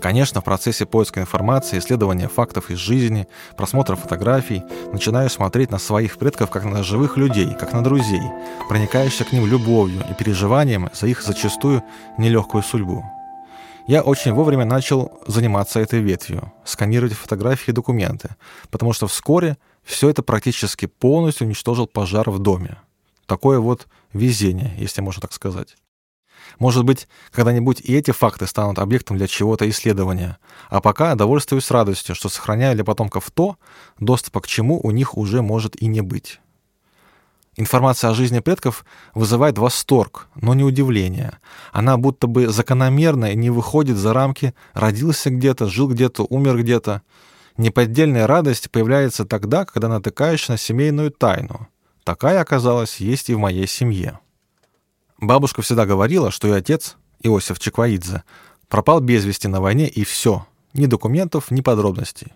Конечно, 0.00 0.40
в 0.40 0.44
процессе 0.44 0.86
поиска 0.86 1.20
информации, 1.20 1.78
исследования 1.78 2.28
фактов 2.28 2.70
из 2.70 2.78
жизни, 2.78 3.28
просмотра 3.56 3.96
фотографий, 3.96 4.62
начинаю 4.92 5.28
смотреть 5.28 5.70
на 5.70 5.78
своих 5.78 6.16
предков 6.16 6.50
как 6.50 6.64
на 6.64 6.82
живых 6.82 7.18
людей, 7.18 7.54
как 7.54 7.74
на 7.74 7.84
друзей, 7.84 8.22
проникающих 8.68 9.28
к 9.28 9.32
ним 9.32 9.46
любовью 9.46 10.02
и 10.10 10.14
переживанием 10.14 10.88
за 10.94 11.06
их 11.06 11.22
зачастую 11.22 11.84
нелегкую 12.16 12.62
судьбу. 12.62 13.04
Я 13.86 14.02
очень 14.02 14.32
вовремя 14.32 14.64
начал 14.64 15.20
заниматься 15.26 15.80
этой 15.80 16.00
ветвью, 16.00 16.52
сканировать 16.64 17.12
фотографии 17.12 17.70
и 17.70 17.74
документы, 17.74 18.36
потому 18.70 18.94
что 18.94 19.06
вскоре 19.06 19.58
все 19.82 20.08
это 20.08 20.22
практически 20.22 20.86
полностью 20.86 21.46
уничтожил 21.46 21.86
пожар 21.86 22.30
в 22.30 22.38
доме. 22.38 22.78
Такое 23.26 23.58
вот 23.58 23.86
везение, 24.12 24.72
если 24.78 25.02
можно 25.02 25.22
так 25.22 25.32
сказать. 25.32 25.76
Может 26.58 26.84
быть, 26.84 27.08
когда-нибудь 27.32 27.80
и 27.80 27.96
эти 27.96 28.10
факты 28.10 28.46
станут 28.46 28.78
объектом 28.78 29.16
для 29.16 29.26
чего-то 29.26 29.68
исследования. 29.68 30.38
А 30.68 30.80
пока 30.80 31.14
довольствуюсь 31.14 31.70
радостью, 31.70 32.14
что 32.14 32.28
сохраняю 32.28 32.74
для 32.74 32.84
потомков 32.84 33.30
то, 33.30 33.56
доступа 33.98 34.40
к 34.40 34.46
чему 34.46 34.80
у 34.80 34.90
них 34.90 35.16
уже 35.16 35.42
может 35.42 35.76
и 35.76 35.86
не 35.86 36.00
быть. 36.00 36.40
Информация 37.56 38.10
о 38.10 38.14
жизни 38.14 38.38
предков 38.38 38.84
вызывает 39.14 39.58
восторг, 39.58 40.28
но 40.34 40.54
не 40.54 40.64
удивление. 40.64 41.38
Она 41.72 41.96
будто 41.96 42.26
бы 42.26 42.48
закономерно 42.48 43.32
и 43.32 43.36
не 43.36 43.50
выходит 43.50 43.96
за 43.96 44.14
рамки 44.14 44.54
«родился 44.72 45.30
где-то, 45.30 45.66
жил 45.66 45.88
где-то, 45.88 46.24
умер 46.30 46.58
где-то». 46.58 47.02
Неподдельная 47.56 48.26
радость 48.26 48.70
появляется 48.70 49.26
тогда, 49.26 49.66
когда 49.66 49.88
натыкаешься 49.88 50.52
на 50.52 50.58
семейную 50.58 51.10
тайну. 51.10 51.68
Такая, 52.04 52.40
оказалась, 52.40 52.96
есть 52.96 53.28
и 53.28 53.34
в 53.34 53.38
моей 53.38 53.66
семье. 53.66 54.20
Бабушка 55.20 55.60
всегда 55.60 55.84
говорила, 55.84 56.30
что 56.30 56.48
и 56.48 56.52
отец, 56.52 56.96
Иосиф 57.22 57.58
Чекваидзе, 57.58 58.24
пропал 58.68 59.00
без 59.00 59.24
вести 59.24 59.48
на 59.48 59.60
войне 59.60 59.86
и 59.86 60.02
все, 60.02 60.46
ни 60.72 60.86
документов, 60.86 61.50
ни 61.50 61.60
подробностей. 61.60 62.32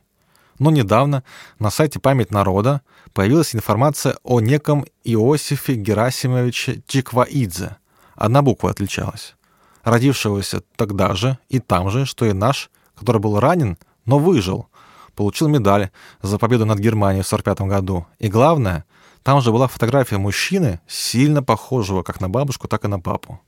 Но 0.58 0.70
недавно 0.70 1.24
на 1.58 1.70
сайте 1.70 1.98
«Память 1.98 2.30
народа» 2.30 2.82
появилась 3.14 3.54
информация 3.54 4.16
о 4.22 4.40
неком 4.40 4.84
Иосифе 5.02 5.74
Герасимовиче 5.74 6.82
Чекваидзе. 6.86 7.76
Одна 8.14 8.42
буква 8.42 8.70
отличалась. 8.70 9.34
Родившегося 9.82 10.62
тогда 10.76 11.14
же 11.14 11.38
и 11.48 11.60
там 11.60 11.90
же, 11.90 12.04
что 12.04 12.26
и 12.26 12.34
наш, 12.34 12.70
который 12.96 13.20
был 13.20 13.40
ранен, 13.40 13.78
но 14.04 14.18
выжил. 14.18 14.68
Получил 15.14 15.48
медаль 15.48 15.90
за 16.22 16.38
победу 16.38 16.66
над 16.66 16.78
Германией 16.78 17.22
в 17.22 17.32
1945 17.32 17.68
году. 17.68 18.06
И 18.18 18.28
главное, 18.28 18.84
там 19.24 19.40
же 19.40 19.50
была 19.50 19.68
фотография 19.68 20.18
мужчины, 20.18 20.80
сильно 20.86 21.42
похожего 21.42 22.02
как 22.02 22.20
на 22.20 22.28
бабушку, 22.28 22.68
так 22.68 22.84
и 22.84 22.88
на 22.88 23.00
папу. 23.00 23.40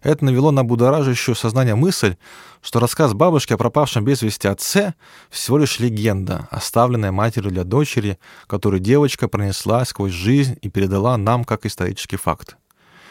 Это 0.00 0.24
навело 0.24 0.52
на 0.52 0.62
будоражащую 0.62 1.34
сознание 1.34 1.74
мысль, 1.74 2.14
что 2.62 2.78
рассказ 2.78 3.14
бабушки 3.14 3.52
о 3.52 3.56
пропавшем 3.56 4.04
без 4.04 4.22
вести 4.22 4.46
отце 4.46 4.94
всего 5.28 5.58
лишь 5.58 5.80
легенда, 5.80 6.46
оставленная 6.52 7.10
матерью 7.10 7.50
для 7.50 7.64
дочери, 7.64 8.20
которую 8.46 8.78
девочка 8.78 9.26
пронесла 9.26 9.84
сквозь 9.84 10.12
жизнь 10.12 10.56
и 10.62 10.68
передала 10.68 11.16
нам 11.16 11.44
как 11.44 11.66
исторический 11.66 12.16
факт. 12.16 12.56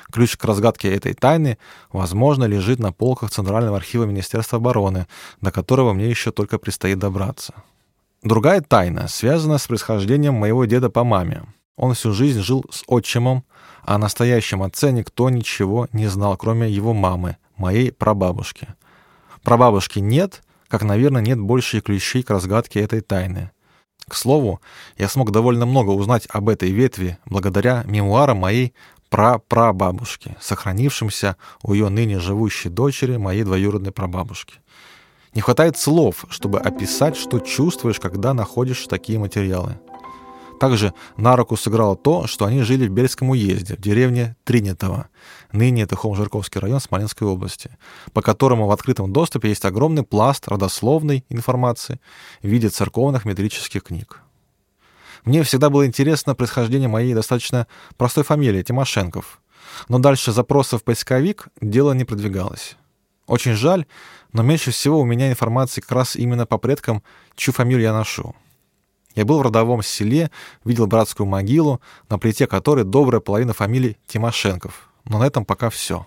Ключ 0.09 0.37
к 0.37 0.45
разгадке 0.45 0.89
этой 0.93 1.13
тайны, 1.13 1.57
возможно, 1.91 2.45
лежит 2.45 2.79
на 2.79 2.93
полках 2.93 3.31
Центрального 3.31 3.75
архива 3.75 4.05
Министерства 4.05 4.59
обороны, 4.59 5.07
до 5.41 5.51
которого 5.51 5.91
мне 5.91 6.09
еще 6.09 6.31
только 6.31 6.57
предстоит 6.57 6.99
добраться. 6.99 7.53
Другая 8.23 8.61
тайна 8.61 9.09
связана 9.09 9.57
с 9.57 9.67
происхождением 9.67 10.35
моего 10.35 10.63
деда 10.63 10.89
по 10.89 11.03
маме. 11.03 11.43
Он 11.77 11.93
всю 11.93 12.11
жизнь 12.11 12.41
жил 12.41 12.65
с 12.69 12.83
отчимом, 12.87 13.45
а 13.83 13.95
о 13.95 13.97
настоящем 13.99 14.63
отце 14.63 14.91
никто 14.91 15.29
ничего 15.29 15.87
не 15.93 16.07
знал, 16.07 16.35
кроме 16.35 16.69
его 16.69 16.93
мамы, 16.93 17.37
моей 17.55 17.91
прабабушки. 17.91 18.67
Прабабушки 19.43 19.99
нет, 19.99 20.43
как, 20.67 20.83
наверное, 20.83 21.21
нет 21.21 21.39
больше 21.39 21.77
и 21.77 21.81
ключей 21.81 22.23
к 22.23 22.31
разгадке 22.31 22.81
этой 22.81 23.01
тайны. 23.01 23.51
К 24.09 24.15
слову, 24.15 24.59
я 24.97 25.07
смог 25.07 25.31
довольно 25.31 25.65
много 25.65 25.91
узнать 25.91 26.27
об 26.29 26.49
этой 26.49 26.71
ветви 26.71 27.17
благодаря 27.25 27.83
мемуарам 27.85 28.37
моей 28.37 28.73
прапрабабушки, 29.09 30.35
сохранившимся 30.41 31.37
у 31.61 31.73
ее 31.73 31.89
ныне 31.89 32.19
живущей 32.19 32.69
дочери, 32.69 33.17
моей 33.17 33.43
двоюродной 33.43 33.91
прабабушки. 33.91 34.55
Не 35.33 35.41
хватает 35.41 35.77
слов, 35.77 36.25
чтобы 36.29 36.59
описать, 36.59 37.15
что 37.15 37.39
чувствуешь, 37.39 37.99
когда 37.99 38.33
находишь 38.33 38.87
такие 38.87 39.19
материалы. 39.19 39.79
Также 40.59 40.93
на 41.17 41.35
руку 41.35 41.55
сыграло 41.55 41.95
то, 41.95 42.25
что 42.25 42.45
они 42.45 42.63
жили 42.63 42.87
в 42.87 42.91
Бельском 42.91 43.29
уезде, 43.29 43.75
в 43.75 43.81
деревне 43.81 44.35
Тринитово, 44.43 45.07
ныне 45.51 45.83
это 45.83 45.95
Холм-Жирковский 45.95 46.59
район 46.59 46.79
Смоленской 46.79 47.27
области, 47.27 47.77
по 48.13 48.21
которому 48.21 48.65
в 48.65 48.71
открытом 48.71 49.13
доступе 49.13 49.49
есть 49.49 49.65
огромный 49.65 50.03
пласт 50.03 50.47
родословной 50.47 51.25
информации 51.29 51.99
в 52.41 52.47
виде 52.47 52.69
церковных 52.69 53.25
метрических 53.25 53.83
книг. 53.83 54.21
Мне 55.25 55.43
всегда 55.43 55.69
было 55.69 55.85
интересно 55.85 56.35
происхождение 56.35 56.87
моей 56.87 57.13
достаточно 57.13 57.67
простой 57.97 58.23
фамилии 58.23 58.63
Тимошенков, 58.63 59.41
но 59.89 59.99
дальше 59.99 60.31
запросов 60.31 60.81
в 60.81 60.83
поисковик 60.83 61.49
дело 61.61 61.91
не 61.91 62.05
продвигалось. 62.05 62.77
Очень 63.27 63.53
жаль, 63.53 63.85
но 64.31 64.41
меньше 64.41 64.71
всего 64.71 65.01
у 65.01 65.05
меня 65.05 65.29
информации 65.29 65.81
как 65.81 65.91
раз 65.91 66.15
именно 66.15 66.45
по 66.45 66.57
предкам, 66.57 67.03
чью 67.35 67.53
фамилию 67.53 67.83
я 67.83 67.93
ношу. 67.93 68.35
Я 69.17 69.25
был 69.25 69.39
в 69.39 69.41
родовом 69.41 69.81
селе, 69.81 70.29
видел 70.63 70.85
братскую 70.85 71.25
могилу, 71.25 71.81
на 72.07 72.19
плите 72.19 72.45
которой 72.45 72.85
добрая 72.85 73.19
половина 73.19 73.51
фамилий 73.51 73.97
Тимошенков. 74.05 74.89
Но 75.05 75.17
на 75.17 75.25
этом 75.25 75.43
пока 75.43 75.71
все. 75.71 76.05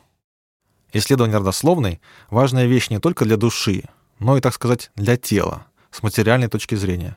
Исследование 0.92 1.38
родословной— 1.38 2.00
важная 2.30 2.66
вещь 2.66 2.88
не 2.88 3.00
только 3.00 3.24
для 3.24 3.36
души, 3.36 3.82
но 4.20 4.36
и, 4.36 4.40
так 4.40 4.54
сказать, 4.54 4.92
для 4.94 5.16
тела, 5.16 5.66
с 5.90 6.04
материальной 6.04 6.46
точки 6.46 6.76
зрения. 6.76 7.16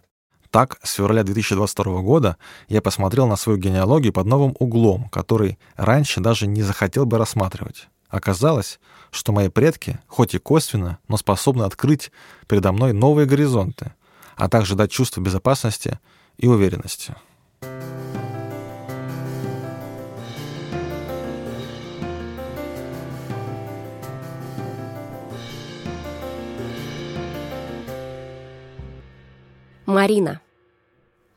Так, 0.50 0.80
с 0.82 0.94
февраля 0.94 1.22
2022 1.22 2.02
года 2.02 2.38
я 2.70 2.82
посмотрел 2.82 3.28
на 3.28 3.36
свою 3.36 3.60
генеалогию 3.60 4.14
под 4.14 4.26
новым 4.26 4.56
углом, 4.58 5.10
который 5.10 5.60
раньше 5.76 6.22
даже 6.22 6.48
не 6.48 6.64
захотел 6.64 7.06
бы 7.06 7.20
рассматривать. 7.20 7.88
Оказалось, 8.10 8.80
что 9.12 9.32
мои 9.32 9.50
предки, 9.50 10.00
хоть 10.08 10.34
и 10.34 10.40
косвенно, 10.40 10.98
но 11.08 11.18
способны 11.18 11.64
открыть 11.64 12.12
передо 12.48 12.72
мной 12.72 12.94
новые 12.94 13.28
горизонты, 13.28 13.94
а 14.36 14.50
также 14.50 14.75
дать 14.75 14.92
чувство 14.92 15.22
безопасности 15.22 16.00
и 16.38 16.48
уверенности. 16.48 17.16
Марина. 29.86 30.43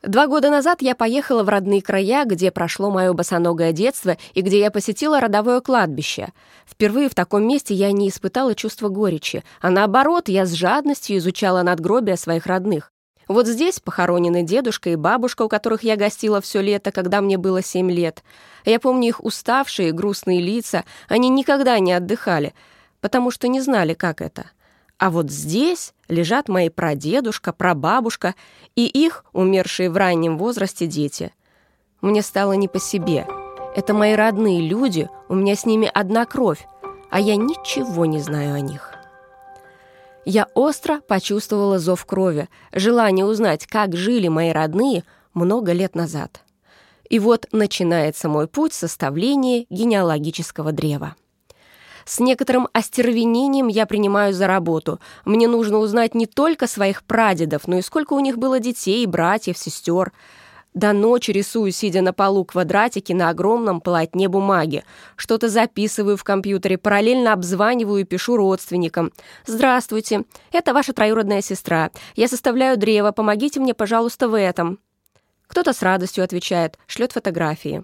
Два 0.03 0.27
года 0.27 0.51
назад 0.51 0.83
я 0.83 0.93
поехала 0.93 1.43
в 1.43 1.49
родные 1.49 1.81
края, 1.81 2.25
где 2.25 2.51
прошло 2.51 2.91
мое 2.91 3.13
босоногое 3.13 3.71
детство 3.71 4.15
и 4.35 4.41
где 4.41 4.59
я 4.59 4.69
посетила 4.69 5.19
родовое 5.19 5.59
кладбище. 5.59 6.29
Впервые 6.67 7.09
в 7.09 7.15
таком 7.15 7.47
месте 7.47 7.73
я 7.73 7.91
не 7.91 8.09
испытала 8.09 8.53
чувства 8.53 8.89
горечи, 8.89 9.43
а 9.59 9.71
наоборот, 9.71 10.29
я 10.29 10.45
с 10.45 10.51
жадностью 10.51 11.17
изучала 11.17 11.63
надгробия 11.63 12.15
своих 12.15 12.45
родных. 12.45 12.91
Вот 13.27 13.47
здесь 13.47 13.79
похоронены 13.79 14.43
дедушка 14.43 14.91
и 14.91 14.95
бабушка, 14.95 15.41
у 15.41 15.49
которых 15.49 15.83
я 15.83 15.97
гостила 15.97 16.41
все 16.41 16.61
лето, 16.61 16.91
когда 16.91 17.19
мне 17.19 17.37
было 17.37 17.63
семь 17.63 17.91
лет. 17.91 18.23
Я 18.65 18.79
помню 18.79 19.09
их 19.09 19.23
уставшие, 19.23 19.91
грустные 19.91 20.39
лица, 20.39 20.85
они 21.09 21.27
никогда 21.27 21.79
не 21.79 21.91
отдыхали, 21.91 22.53
потому 23.01 23.31
что 23.31 23.47
не 23.47 23.61
знали, 23.61 23.95
как 23.95 24.21
это— 24.21 24.51
а 24.99 25.09
вот 25.09 25.29
здесь 25.29 25.93
лежат 26.07 26.49
мои 26.49 26.69
прадедушка, 26.69 27.53
прабабушка 27.53 28.35
и 28.75 28.87
их, 28.87 29.25
умершие 29.33 29.89
в 29.89 29.97
раннем 29.97 30.37
возрасте, 30.37 30.87
дети. 30.87 31.33
Мне 32.01 32.21
стало 32.21 32.53
не 32.53 32.67
по 32.67 32.79
себе. 32.79 33.27
Это 33.75 33.93
мои 33.93 34.13
родные 34.13 34.67
люди, 34.67 35.09
у 35.29 35.35
меня 35.35 35.55
с 35.55 35.65
ними 35.65 35.89
одна 35.93 36.25
кровь, 36.25 36.65
а 37.11 37.19
я 37.19 37.35
ничего 37.35 38.05
не 38.05 38.19
знаю 38.19 38.55
о 38.55 38.59
них. 38.59 38.93
Я 40.25 40.47
остро 40.55 40.99
почувствовала 40.99 41.79
зов 41.79 42.03
крови, 42.05 42.49
желание 42.73 43.25
узнать, 43.25 43.65
как 43.65 43.95
жили 43.95 44.27
мои 44.27 44.49
родные 44.49 45.03
много 45.33 45.71
лет 45.71 45.95
назад. 45.95 46.41
И 47.09 47.19
вот 47.19 47.47
начинается 47.51 48.27
мой 48.27 48.47
путь 48.47 48.73
составления 48.73 49.65
генеалогического 49.69 50.73
древа. 50.73 51.15
С 52.07 52.21
некоторым 52.21 52.69
остервенением 52.71 53.67
я 53.67 53.85
принимаю 53.85 54.33
за 54.33 54.47
работу. 54.47 55.01
Мне 55.25 55.49
нужно 55.49 55.79
узнать 55.79 56.15
не 56.15 56.25
только 56.25 56.65
своих 56.65 57.03
прадедов, 57.03 57.67
но 57.67 57.79
и 57.79 57.81
сколько 57.81 58.13
у 58.13 58.21
них 58.21 58.37
было 58.37 58.61
детей, 58.61 59.05
братьев, 59.05 59.57
сестер. 59.57 60.13
До 60.73 60.93
ночи 60.93 61.31
рисую, 61.31 61.73
сидя 61.73 62.01
на 62.01 62.13
полу 62.13 62.45
квадратики 62.45 63.11
на 63.11 63.27
огромном 63.27 63.81
полотне 63.81 64.29
бумаги. 64.29 64.85
Что-то 65.17 65.49
записываю 65.49 66.15
в 66.15 66.23
компьютере, 66.23 66.77
параллельно 66.77 67.33
обзваниваю 67.33 67.99
и 67.99 68.05
пишу 68.05 68.37
родственникам. 68.37 69.11
«Здравствуйте, 69.45 70.23
это 70.53 70.73
ваша 70.73 70.93
троюродная 70.93 71.41
сестра. 71.41 71.91
Я 72.15 72.29
составляю 72.29 72.77
древо, 72.77 73.11
помогите 73.11 73.59
мне, 73.59 73.73
пожалуйста, 73.73 74.29
в 74.29 74.39
этом». 74.39 74.79
Кто-то 75.47 75.73
с 75.73 75.81
радостью 75.81 76.23
отвечает, 76.23 76.77
шлет 76.87 77.11
фотографии. 77.11 77.83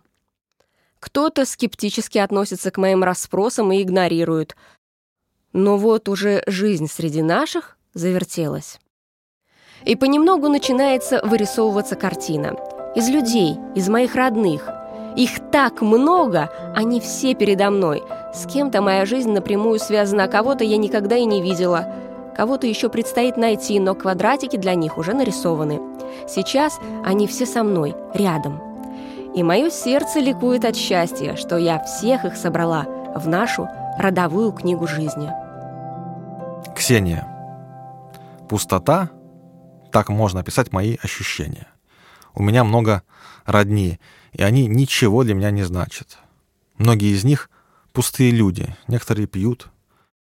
Кто-то 1.03 1.43
скептически 1.43 2.17
относится 2.17 2.71
к 2.71 2.77
моим 2.77 3.03
расспросам 3.03 3.73
и 3.73 3.81
игнорирует. 3.81 4.55
Но 5.51 5.75
вот 5.75 6.07
уже 6.07 6.43
жизнь 6.47 6.87
среди 6.87 7.21
наших 7.21 7.77
завертелась. 7.93 8.79
И 9.83 9.97
понемногу 9.97 10.47
начинается 10.47 11.19
вырисовываться 11.21 11.97
картина. 11.97 12.55
Из 12.95 13.09
людей, 13.09 13.57
из 13.75 13.89
моих 13.89 14.15
родных. 14.15 14.69
Их 15.17 15.51
так 15.51 15.81
много, 15.81 16.49
они 16.73 17.01
все 17.01 17.35
передо 17.35 17.69
мной. 17.69 18.01
С 18.33 18.49
кем-то 18.49 18.81
моя 18.81 19.05
жизнь 19.05 19.31
напрямую 19.31 19.79
связана, 19.79 20.23
а 20.23 20.29
кого-то 20.29 20.63
я 20.63 20.77
никогда 20.77 21.17
и 21.17 21.25
не 21.25 21.41
видела. 21.41 21.85
Кого-то 22.37 22.65
еще 22.65 22.87
предстоит 22.87 23.35
найти, 23.35 23.77
но 23.81 23.93
квадратики 23.93 24.55
для 24.55 24.73
них 24.73 24.97
уже 24.97 25.13
нарисованы. 25.13 25.81
Сейчас 26.29 26.79
они 27.03 27.27
все 27.27 27.45
со 27.45 27.61
мной, 27.61 27.93
рядом 28.13 28.72
и 29.35 29.41
мое 29.41 29.69
сердце 29.71 30.19
ликует 30.19 30.63
от 30.63 30.75
счастья, 30.75 31.35
что 31.35 31.57
я 31.57 31.83
всех 31.83 32.25
их 32.25 32.35
собрала 32.35 32.83
в 33.15 33.27
нашу 33.27 33.67
родовую 33.97 34.51
книгу 34.51 34.87
жизни. 34.87 35.31
Ксения. 36.75 37.27
Пустота, 38.47 39.09
так 39.91 40.09
можно 40.09 40.41
описать 40.41 40.71
мои 40.71 40.97
ощущения. 41.01 41.67
У 42.35 42.43
меня 42.43 42.63
много 42.63 43.03
родни, 43.45 43.99
и 44.33 44.43
они 44.43 44.67
ничего 44.67 45.23
для 45.23 45.33
меня 45.33 45.51
не 45.51 45.63
значат. 45.63 46.17
Многие 46.77 47.13
из 47.13 47.23
них— 47.23 47.49
пустые 47.91 48.31
люди, 48.31 48.75
некоторые 48.87 49.27
пьют. 49.27 49.67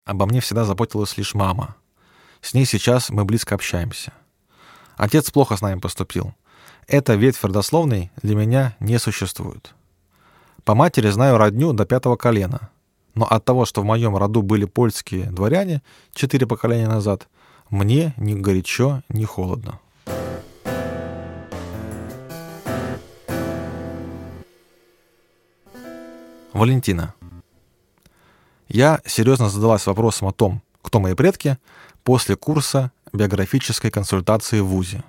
Обо 0.05 0.25
мне 0.25 0.41
всегда 0.41 0.65
заботилась 0.65 1.17
лишь 1.17 1.33
мама. 1.33 1.75
С 2.41 2.53
ней 2.53 2.65
сейчас 2.65 3.09
мы 3.09 3.25
близко 3.25 3.55
общаемся. 3.55 4.13
Отец 4.97 5.29
плохо 5.31 5.55
с 5.55 5.61
нами 5.61 5.79
поступил— 5.79 6.33
эта 6.89 7.13
ветвь 7.13 7.43
родословной 7.43 8.11
для 8.23 8.35
меня 8.35 8.75
не 8.79 8.97
существует. 8.97 9.75
По 10.63 10.73
матери 10.73 11.09
знаю 11.09 11.37
родню 11.37 11.71
до 11.71 11.85
пятого 11.85 12.15
колена, 12.15 12.69
но 13.13 13.25
от 13.25 13.45
того, 13.45 13.65
что 13.65 13.81
в 13.81 13.85
моем 13.85 14.17
роду 14.17 14.41
были 14.41 14.65
польские 14.65 15.25
дворяне 15.25 15.83
четыре 16.13 16.47
поколения 16.47 16.87
назад, 16.87 17.27
мне 17.69 18.13
ни 18.17 18.33
горячо, 18.33 19.03
ни 19.07 19.23
холодно. 19.23 19.79
Валентина. 26.53 27.13
Я 28.67 28.99
серьезно 29.05 29.49
задалась 29.49 29.85
вопросом 29.85 30.27
о 30.27 30.33
том, 30.33 30.63
кто 30.81 30.99
мои 30.99 31.13
предки, 31.13 31.57
после 32.03 32.35
курса 32.35 32.91
биографической 33.13 33.91
консультации 33.91 34.59
в 34.59 34.65
ВУЗе 34.65 35.03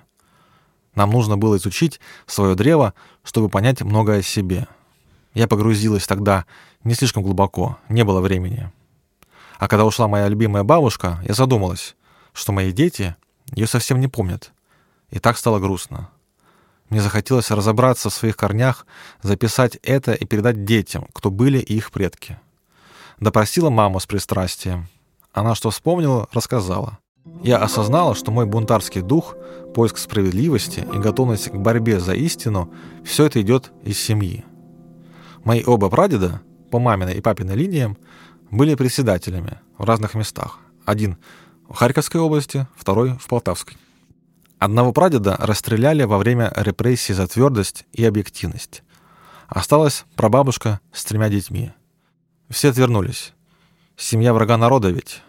нам 0.95 1.09
нужно 1.11 1.37
было 1.37 1.57
изучить 1.57 1.99
свое 2.25 2.55
древо, 2.55 2.93
чтобы 3.23 3.49
понять 3.49 3.81
многое 3.81 4.19
о 4.19 4.23
себе. 4.23 4.67
Я 5.33 5.47
погрузилась 5.47 6.07
тогда 6.07 6.45
не 6.83 6.93
слишком 6.93 7.23
глубоко, 7.23 7.77
не 7.89 8.03
было 8.03 8.21
времени. 8.21 8.71
А 9.57 9.67
когда 9.67 9.85
ушла 9.85 10.07
моя 10.07 10.27
любимая 10.27 10.63
бабушка, 10.63 11.21
я 11.27 11.33
задумалась, 11.33 11.95
что 12.33 12.51
мои 12.51 12.71
дети 12.71 13.15
ее 13.53 13.67
совсем 13.67 13.99
не 13.99 14.07
помнят. 14.07 14.51
И 15.09 15.19
так 15.19 15.37
стало 15.37 15.59
грустно. 15.59 16.09
Мне 16.89 17.01
захотелось 17.01 17.51
разобраться 17.51 18.09
в 18.09 18.13
своих 18.13 18.35
корнях, 18.35 18.85
записать 19.21 19.77
это 19.83 20.13
и 20.13 20.25
передать 20.25 20.65
детям, 20.65 21.07
кто 21.13 21.31
были 21.31 21.59
их 21.59 21.91
предки. 21.91 22.39
Допросила 23.19 23.69
маму 23.69 23.99
с 23.99 24.05
пристрастием. 24.05 24.89
Она 25.31 25.55
что 25.55 25.69
вспомнила, 25.69 26.27
рассказала. 26.33 26.99
Я 27.43 27.57
осознала, 27.57 28.15
что 28.15 28.31
мой 28.31 28.45
бунтарский 28.45 29.01
дух, 29.01 29.35
поиск 29.73 29.97
справедливости 29.97 30.79
и 30.93 30.97
готовность 30.97 31.49
к 31.49 31.55
борьбе 31.55 31.99
за 31.99 32.13
истину– 32.13 32.73
все 33.03 33.25
это 33.25 33.41
идет 33.41 33.71
из 33.83 33.99
семьи. 33.99 34.43
Мои 35.43 35.63
оба 35.63 35.89
прадеда, 35.89 36.41
по 36.69 36.79
маминой 36.79 37.15
и 37.15 37.21
папиной 37.21 37.55
линиям, 37.55 37.97
были 38.49 38.75
председателями 38.75 39.59
в 39.77 39.85
разных 39.85 40.13
местах. 40.13 40.59
Один 40.85 41.17
в 41.69 41.75
Харьковской 41.75 42.19
области, 42.19 42.67
второй 42.75 43.17
в 43.17 43.27
Полтавской. 43.27 43.77
Одного 44.59 44.91
прадеда 44.91 45.37
расстреляли 45.39 46.03
во 46.03 46.17
время 46.17 46.51
репрессий 46.55 47.13
за 47.13 47.27
твердость 47.27 47.85
и 47.93 48.05
объективность. 48.05 48.83
Осталась 49.47 50.05
прабабушка 50.15 50.79
с 50.93 51.03
тремя 51.03 51.29
детьми. 51.29 51.71
Все 52.49 52.69
отвернулись. 52.69 53.33
Семья 53.97 54.33
врага 54.33 54.57
народа 54.57 54.89
ведь. 54.89 55.21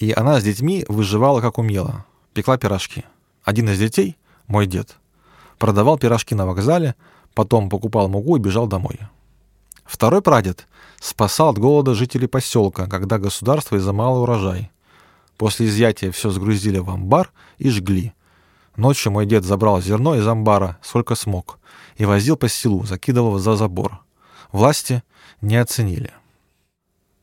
И 0.00 0.14
она 0.16 0.40
с 0.40 0.42
детьми 0.42 0.86
выживала 0.88 1.42
как 1.42 1.58
умела. 1.58 2.06
Пекла 2.32 2.56
пирожки. 2.56 3.04
Один 3.44 3.68
из 3.68 3.78
детей, 3.78 4.16
мой 4.46 4.66
дед, 4.66 4.96
продавал 5.58 5.98
пирожки 5.98 6.34
на 6.34 6.46
вокзале, 6.46 6.94
потом 7.34 7.68
покупал 7.68 8.08
муку 8.08 8.36
и 8.36 8.40
бежал 8.40 8.66
домой. 8.66 8.98
Второй 9.84 10.22
прадед 10.22 10.66
спасал 11.00 11.50
от 11.50 11.58
голода 11.58 11.94
жителей 11.94 12.28
поселка, 12.28 12.86
когда 12.86 13.18
государство 13.18 13.76
изымало 13.76 14.20
урожай. 14.20 14.70
После 15.36 15.66
изъятия 15.66 16.10
все 16.12 16.30
сгрузили 16.30 16.78
в 16.78 16.88
амбар 16.88 17.30
и 17.58 17.68
жгли. 17.68 18.14
Ночью 18.76 19.12
мой 19.12 19.26
дед 19.26 19.44
забрал 19.44 19.82
зерно 19.82 20.14
из 20.14 20.26
амбара, 20.26 20.78
сколько 20.82 21.14
смог, 21.14 21.58
и 21.96 22.06
возил 22.06 22.36
по 22.36 22.48
селу, 22.48 22.86
закидывал 22.86 23.38
за 23.38 23.54
забор. 23.54 24.00
Власти 24.50 25.02
не 25.42 25.56
оценили. 25.56 26.10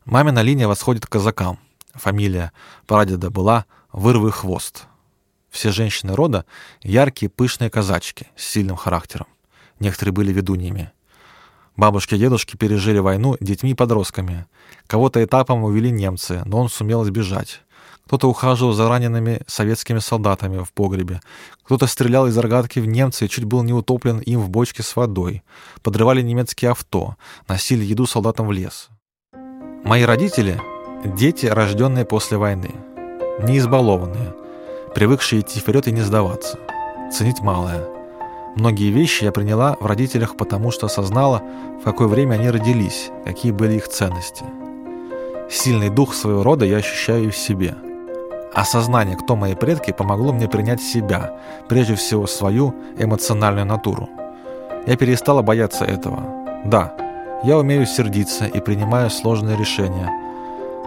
Мамина 0.05 0.43
линия 0.43 0.67
восходит 0.67 1.07
к 1.07 1.09
казакам 1.09 1.57
фамилия 1.97 2.51
прадеда 2.85 3.29
была 3.29 3.65
Вырвый 3.91 4.31
хвост. 4.31 4.85
Все 5.49 5.71
женщины 5.71 6.13
рода— 6.15 6.45
яркие, 6.83 7.29
пышные 7.29 7.69
казачки 7.69 8.27
с 8.35 8.43
сильным 8.43 8.75
характером. 8.75 9.27
Некоторые 9.79 10.13
были 10.13 10.31
ведуньями. 10.31 10.91
Бабушки 11.75 12.15
и 12.15 12.17
дедушки 12.17 12.57
пережили 12.57 12.99
войну 12.99 13.37
детьми 13.39 13.71
и 13.71 13.75
подростками. 13.75 14.45
Кого-то 14.87 15.23
этапом 15.23 15.63
увели 15.63 15.89
немцы, 15.89 16.41
но 16.45 16.59
он 16.59 16.69
сумел 16.69 17.03
сбежать. 17.05 17.61
Кто-то 18.05 18.29
ухаживал 18.29 18.73
за 18.73 18.87
ранеными 18.87 19.41
советскими 19.47 19.99
солдатами 19.99 20.63
в 20.63 20.71
погребе. 20.73 21.21
Кто-то 21.63 21.87
стрелял 21.87 22.27
из 22.27 22.37
рогатки 22.37 22.79
в 22.79 22.85
немца 22.85 23.25
и 23.25 23.29
чуть 23.29 23.45
был 23.45 23.63
не 23.63 23.73
утоплен 23.73 24.19
им 24.19 24.41
в 24.41 24.49
бочке 24.49 24.83
с 24.83 24.95
водой. 24.95 25.43
Подрывали 25.81 26.21
немецкие 26.21 26.71
авто, 26.71 27.15
носили 27.47 27.83
еду 27.83 28.05
солдатам 28.05 28.47
в 28.47 28.51
лес. 28.51 28.89
Мои 29.83 30.03
родители 30.03 30.59
Дети, 31.05 31.45
рожденные 31.45 32.05
после 32.05 32.37
войны. 32.37 32.71
Не 33.43 33.59
избалованные, 33.59 34.33
привыкшие 34.95 35.41
идти 35.41 35.59
вперед 35.59 35.87
и 35.87 35.91
не 35.91 36.01
сдаваться. 36.01 36.57
Ценить 37.13 37.39
малое. 37.41 37.85
Многие 38.55 38.89
вещи 38.89 39.23
я 39.23 39.31
приняла 39.31 39.77
в 39.79 39.85
родителях, 39.85 40.35
потому 40.35 40.71
что 40.71 40.87
осознала, 40.87 41.43
в 41.79 41.83
какое 41.83 42.07
время 42.07 42.33
они 42.35 42.49
родились, 42.49 43.11
какие 43.23 43.51
были 43.51 43.75
их 43.75 43.87
ценности. 43.87 44.43
Сильный 45.51 45.89
дух 45.89 46.15
своего 46.15 46.41
рода 46.41 46.65
я 46.65 46.77
ощущаю 46.77 47.25
и 47.25 47.29
в 47.29 47.37
себе. 47.37 47.75
Осознание, 48.55 49.15
кто 49.15 49.35
мои 49.35 49.53
предки, 49.53 49.91
помогло 49.91 50.33
мне 50.33 50.47
принять 50.47 50.81
себя, 50.81 51.39
прежде 51.69 51.93
всего 51.93 52.25
свою 52.25 52.73
эмоциональную 52.97 53.67
натуру. 53.67 54.09
Я 54.87 54.97
перестала 54.97 55.43
бояться 55.43 55.85
этого. 55.85 56.23
Да, 56.65 56.95
я 57.43 57.59
умею 57.59 57.85
сердиться 57.85 58.47
и 58.47 58.59
принимаю 58.59 59.11
сложные 59.11 59.55
решения. 59.55 60.26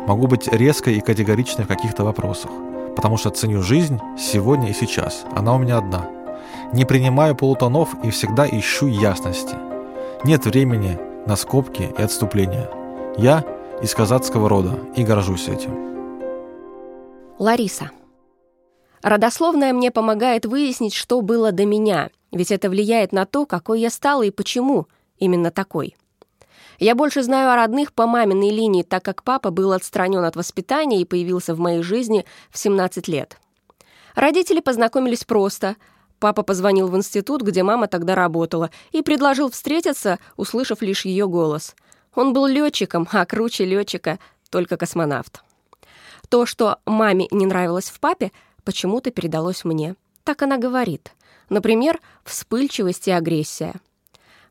Могу 0.06 0.26
быть 0.26 0.48
резкой 0.48 0.94
и 0.96 1.00
категоричной 1.00 1.64
в 1.64 1.68
каких-то 1.68 2.04
вопросах, 2.04 2.50
потому 2.96 3.16
что 3.16 3.30
ценю 3.30 3.62
жизнь 3.62 3.98
сегодня 4.18 4.70
и 4.70 4.74
сейчас. 4.74 5.24
Она 5.36 5.54
у 5.54 5.58
меня 5.58 5.78
одна. 5.78 6.08
Не 6.72 6.84
принимаю 6.84 7.36
полутонов 7.36 7.94
и 8.02 8.10
всегда 8.10 8.46
ищу 8.46 8.86
ясности. 8.86 9.56
Нет 10.24 10.44
времени 10.44 10.98
на 11.26 11.36
скобки 11.36 11.88
и 11.96 12.02
отступления. 12.02 12.70
Я 13.16 13.44
из 13.82 13.94
казацкого 13.94 14.48
рода 14.48 14.78
и 14.96 15.04
горжусь 15.04 15.48
этим. 15.48 15.90
Лариса. 17.38 17.90
Родословная 19.02 19.72
мне 19.72 19.90
помогает 19.90 20.44
выяснить, 20.44 20.94
что 20.94 21.22
было 21.22 21.52
до 21.52 21.64
меня, 21.64 22.10
ведь 22.32 22.50
это 22.50 22.68
влияет 22.68 23.12
на 23.12 23.24
то, 23.24 23.46
какой 23.46 23.80
я 23.80 23.90
стала 23.90 24.22
и 24.22 24.30
почему 24.30 24.86
именно 25.18 25.50
такой. 25.50 25.96
Я 26.80 26.94
больше 26.94 27.22
знаю 27.22 27.50
о 27.50 27.56
родных 27.56 27.92
по 27.92 28.06
маминой 28.06 28.48
линии, 28.48 28.82
так 28.82 29.04
как 29.04 29.22
папа 29.22 29.50
был 29.50 29.72
отстранен 29.72 30.24
от 30.24 30.34
воспитания 30.34 31.02
и 31.02 31.04
появился 31.04 31.54
в 31.54 31.58
моей 31.58 31.82
жизни 31.82 32.24
в 32.48 32.56
17 32.56 33.06
лет. 33.06 33.36
Родители 34.14 34.60
познакомились 34.60 35.24
просто. 35.24 35.76
Папа 36.20 36.42
позвонил 36.42 36.88
в 36.88 36.96
институт, 36.96 37.42
где 37.42 37.62
мама 37.62 37.86
тогда 37.86 38.14
работала, 38.14 38.70
и 38.92 39.02
предложил 39.02 39.50
встретиться, 39.50 40.18
услышав 40.38 40.80
лишь 40.80 41.04
ее 41.04 41.28
голос. 41.28 41.76
Он 42.14 42.32
был 42.32 42.46
летчиком, 42.46 43.06
а 43.12 43.26
круче 43.26 43.66
летчика 43.66 44.18
только 44.48 44.78
космонавт. 44.78 45.42
То, 46.30 46.46
что 46.46 46.78
маме 46.86 47.28
не 47.30 47.44
нравилось 47.44 47.90
в 47.90 48.00
папе, 48.00 48.32
почему-то 48.64 49.10
передалось 49.10 49.64
мне. 49.64 49.96
Так 50.24 50.40
она 50.40 50.56
говорит. 50.56 51.12
Например, 51.50 52.00
вспыльчивость 52.24 53.06
и 53.08 53.10
агрессия. 53.10 53.74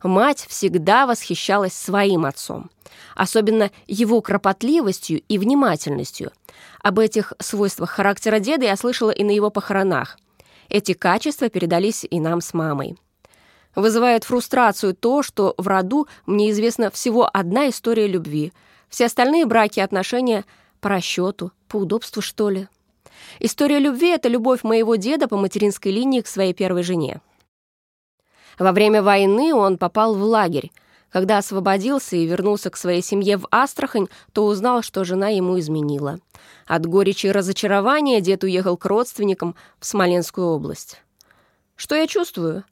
Мать 0.04 0.46
всегда 0.48 1.06
восхищалась 1.06 1.74
своим 1.74 2.26
отцом, 2.26 2.70
особенно 3.16 3.70
его 3.86 4.22
кропотливостью 4.22 5.22
и 5.28 5.38
внимательностью. 5.38 6.32
Об 6.82 7.00
этих 7.00 7.34
свойствах 7.40 7.90
характера 7.90 8.40
деда 8.40 8.66
я 8.66 8.78
слышала 8.78 9.12
и 9.12 9.24
на 9.26 9.32
его 9.32 9.50
похоронах. 9.50 10.18
Эти 10.70 10.94
качества 10.94 11.50
передались 11.50 12.06
и 12.10 12.20
нам 12.20 12.40
с 12.40 12.54
мамой. 12.54 12.96
Вызывает 13.76 14.24
фрустрацию 14.24 14.96
то, 14.96 15.22
что 15.22 15.54
в 15.58 15.68
роду 15.68 16.08
мне 16.26 16.52
известна 16.52 16.90
всего 16.92 17.30
одна 17.32 17.70
история 17.70 18.08
любви. 18.08 18.54
Все 18.88 19.06
остальные 19.06 19.46
браки 19.46 19.80
и 19.80 19.84
отношения 19.84 20.46
по 20.80 20.90
расчету, 20.90 21.52
по 21.68 21.78
удобству, 21.78 22.22
что 22.22 22.50
ли. 22.50 22.68
История 23.40 23.80
любви— 23.80 24.10
это 24.10 24.30
любовь 24.30 24.64
моего 24.64 24.96
деда 24.96 25.28
по 25.28 25.38
материнской 25.38 25.92
линии 25.92 26.22
к 26.22 26.28
своей 26.28 26.54
первой 26.54 26.84
жене. 26.84 27.22
Во 28.60 28.74
время 28.74 29.02
войны 29.02 29.54
он 29.54 29.78
попал 29.78 30.14
в 30.14 30.22
лагерь. 30.22 30.72
Когда 31.12 31.40
освободился 31.40 32.18
и 32.18 32.26
вернулся 32.28 32.70
к 32.70 32.78
своей 32.78 33.02
семье 33.02 33.38
в 33.38 33.48
Астрахань, 33.50 34.10
то 34.32 34.46
узнал, 34.46 34.84
что 34.84 35.04
жена 35.04 35.30
ему 35.30 35.58
изменила. 35.58 36.20
От 36.68 36.86
горечи 36.86 37.28
и 37.28 37.32
разочарования 37.32 38.22
дед 38.22 38.44
уехал 38.44 38.78
к 38.78 38.86
родственникам 38.86 39.56
в 39.80 39.86
Смоленскую 39.86 40.48
область. 40.48 41.02
Что 41.76 41.96
я 41.96 42.06
чувствую? 42.06 42.64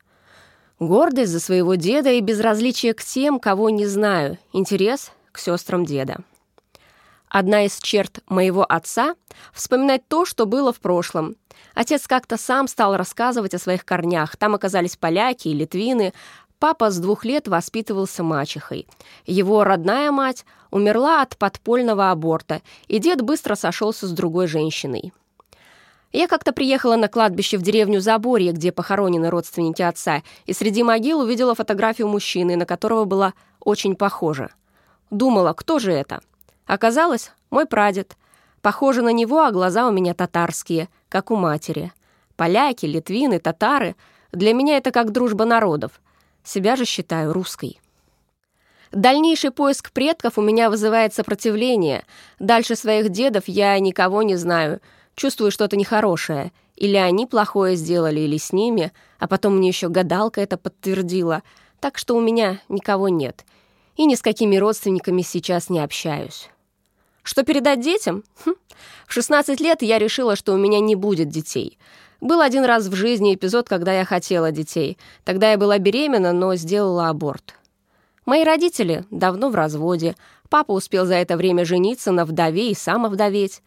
Гордость 0.77 1.31
за 1.31 1.39
своего 1.39 1.73
деда 1.73 2.11
и 2.11 2.21
безразличие 2.21 2.93
к 2.93 3.03
тем, 3.03 3.39
кого 3.39 3.71
не 3.71 3.87
знаю, 3.87 4.37
интерес 4.53 5.11
к 5.31 5.39
сестрам 5.39 5.85
деда. 5.85 6.17
Одна 7.29 7.65
из 7.65 7.79
черт 7.79 8.19
моего 8.27 8.63
отца— 8.63 9.15
вспоминать 9.53 10.07
то, 10.07 10.25
что 10.25 10.45
было 10.45 10.71
в 10.71 10.79
прошлом. 10.79 11.35
Отец 11.73 12.07
как-то 12.07 12.37
сам 12.37 12.67
стал 12.67 12.95
рассказывать 12.95 13.53
о 13.53 13.59
своих 13.59 13.83
корнях. 13.83 14.37
Там 14.37 14.55
оказались 14.55 14.95
поляки 14.95 15.49
и 15.49 15.53
литвины. 15.53 16.13
Папа 16.59 16.89
с 16.89 16.97
двух 16.97 17.25
лет 17.25 17.47
воспитывался 17.47 18.23
мачехой. 18.23 18.87
Его 19.25 19.63
родная 19.63 20.11
мать 20.11 20.45
умерла 20.71 21.21
от 21.21 21.37
подпольного 21.37 22.11
аборта, 22.11 22.61
и 22.87 22.99
дед 22.99 23.21
быстро 23.21 23.55
сошелся 23.55 24.07
с 24.07 24.11
другой 24.11 24.47
женщиной. 24.47 25.13
Я 26.13 26.27
как-то 26.27 26.53
приехала 26.53 26.95
на 26.95 27.09
кладбище 27.09 27.57
в 27.57 27.61
деревню 27.61 27.99
Заборье, 27.99 28.53
где 28.53 28.71
похоронены 28.71 29.29
родственники 29.29 29.81
отца, 29.81 30.23
и 30.45 30.53
среди 30.53 30.81
могил 30.81 31.19
увидела 31.19 31.53
фотографию 31.53 32.07
мужчины, 32.07 32.55
на 32.55 32.65
которого 32.65 33.03
была 33.03 33.33
очень 33.59 33.95
похожа. 33.95 34.49
Думала, 35.11 35.53
кто 35.53 35.79
же 35.79 35.91
это? 35.91 36.21
Оказалось, 36.67 37.31
мой 37.49 37.65
прадед. 37.65 38.15
Похоже 38.61 39.01
на 39.01 39.11
него, 39.11 39.41
а 39.43 39.51
глаза 39.51 39.87
у 39.87 39.91
меня 39.91 40.13
татарские, 40.13 40.89
как 41.09 41.31
у 41.31 41.35
матери. 41.35 41.91
Поляки, 42.35 42.85
литвины, 42.85 43.39
татары— 43.39 43.95
для 44.31 44.53
меня 44.53 44.77
это 44.77 44.91
как 44.91 45.11
дружба 45.11 45.45
народов. 45.45 46.01
Себя 46.43 46.75
же 46.75 46.85
считаю 46.85 47.33
русской. 47.33 47.79
Дальнейший 48.91 49.51
поиск 49.51 49.91
предков 49.91 50.37
у 50.37 50.41
меня 50.41 50.69
вызывает 50.69 51.13
сопротивление. 51.13 52.05
Дальше 52.39 52.75
своих 52.75 53.09
дедов 53.09 53.45
я 53.47 53.77
никого 53.79 54.23
не 54.23 54.35
знаю. 54.35 54.79
Чувствую 55.15 55.51
что-то 55.51 55.75
нехорошее. 55.75 56.51
Или 56.75 56.95
они 56.95 57.25
плохое 57.25 57.75
сделали, 57.75 58.19
или 58.19 58.37
с 58.37 58.53
ними. 58.53 58.93
А 59.19 59.27
потом 59.27 59.57
мне 59.57 59.69
еще 59.69 59.89
гадалка 59.89 60.41
это 60.41 60.57
подтвердила. 60.57 61.43
Так 61.79 61.97
что 61.97 62.15
у 62.15 62.21
меня 62.21 62.61
никого 62.69 63.09
нет. 63.09 63.45
И 63.95 64.05
ни 64.05 64.15
с 64.15 64.21
какими 64.21 64.57
родственниками 64.57 65.21
сейчас 65.21 65.69
не 65.69 65.79
общаюсь. 65.79 66.49
Что 67.27 67.43
передать 67.43 67.81
детям? 67.81 68.23
Хм. 68.45 68.53
В 69.05 69.11
16 69.11 69.59
лет 69.59 69.81
я 69.81 69.99
решила, 69.99 70.37
что 70.37 70.53
у 70.53 70.57
меня 70.57 70.79
не 70.79 70.95
будет 70.95 71.27
детей. 71.27 71.77
Был 72.21 72.39
один 72.39 72.63
раз 72.63 72.85
в 72.85 72.95
жизни 72.95 73.35
эпизод, 73.35 73.67
когда 73.67 73.91
я 73.91 74.05
хотела 74.05 74.53
детей. 74.53 74.97
Тогда 75.25 75.51
я 75.51 75.57
была 75.57 75.77
беременна, 75.77 76.31
но 76.31 76.55
сделала 76.55 77.09
аборт. 77.09 77.55
Мои 78.25 78.45
родители 78.45 79.03
давно 79.11 79.49
в 79.49 79.55
разводе. 79.55 80.15
Папа 80.47 80.71
успел 80.71 81.05
за 81.05 81.15
это 81.15 81.35
время 81.35 81.65
жениться 81.65 82.13
на 82.13 82.23
вдове 82.23 82.71
и 82.71 82.75
сам 82.75 83.05
овдоветь. 83.05 83.61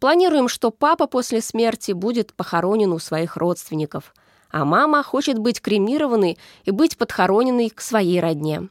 Планируем, 0.00 0.48
что 0.48 0.72
папа 0.72 1.06
после 1.06 1.40
смерти 1.40 1.92
будет 1.92 2.34
похоронен 2.34 2.90
у 2.90 2.98
своих 2.98 3.36
родственников, 3.36 4.12
а 4.50 4.64
мама 4.64 5.04
хочет 5.04 5.38
быть 5.38 5.60
кремированной 5.60 6.38
и 6.64 6.72
быть 6.72 6.98
подхороненной 6.98 7.70
к 7.70 7.80
своей 7.82 8.18
родне. 8.18 8.68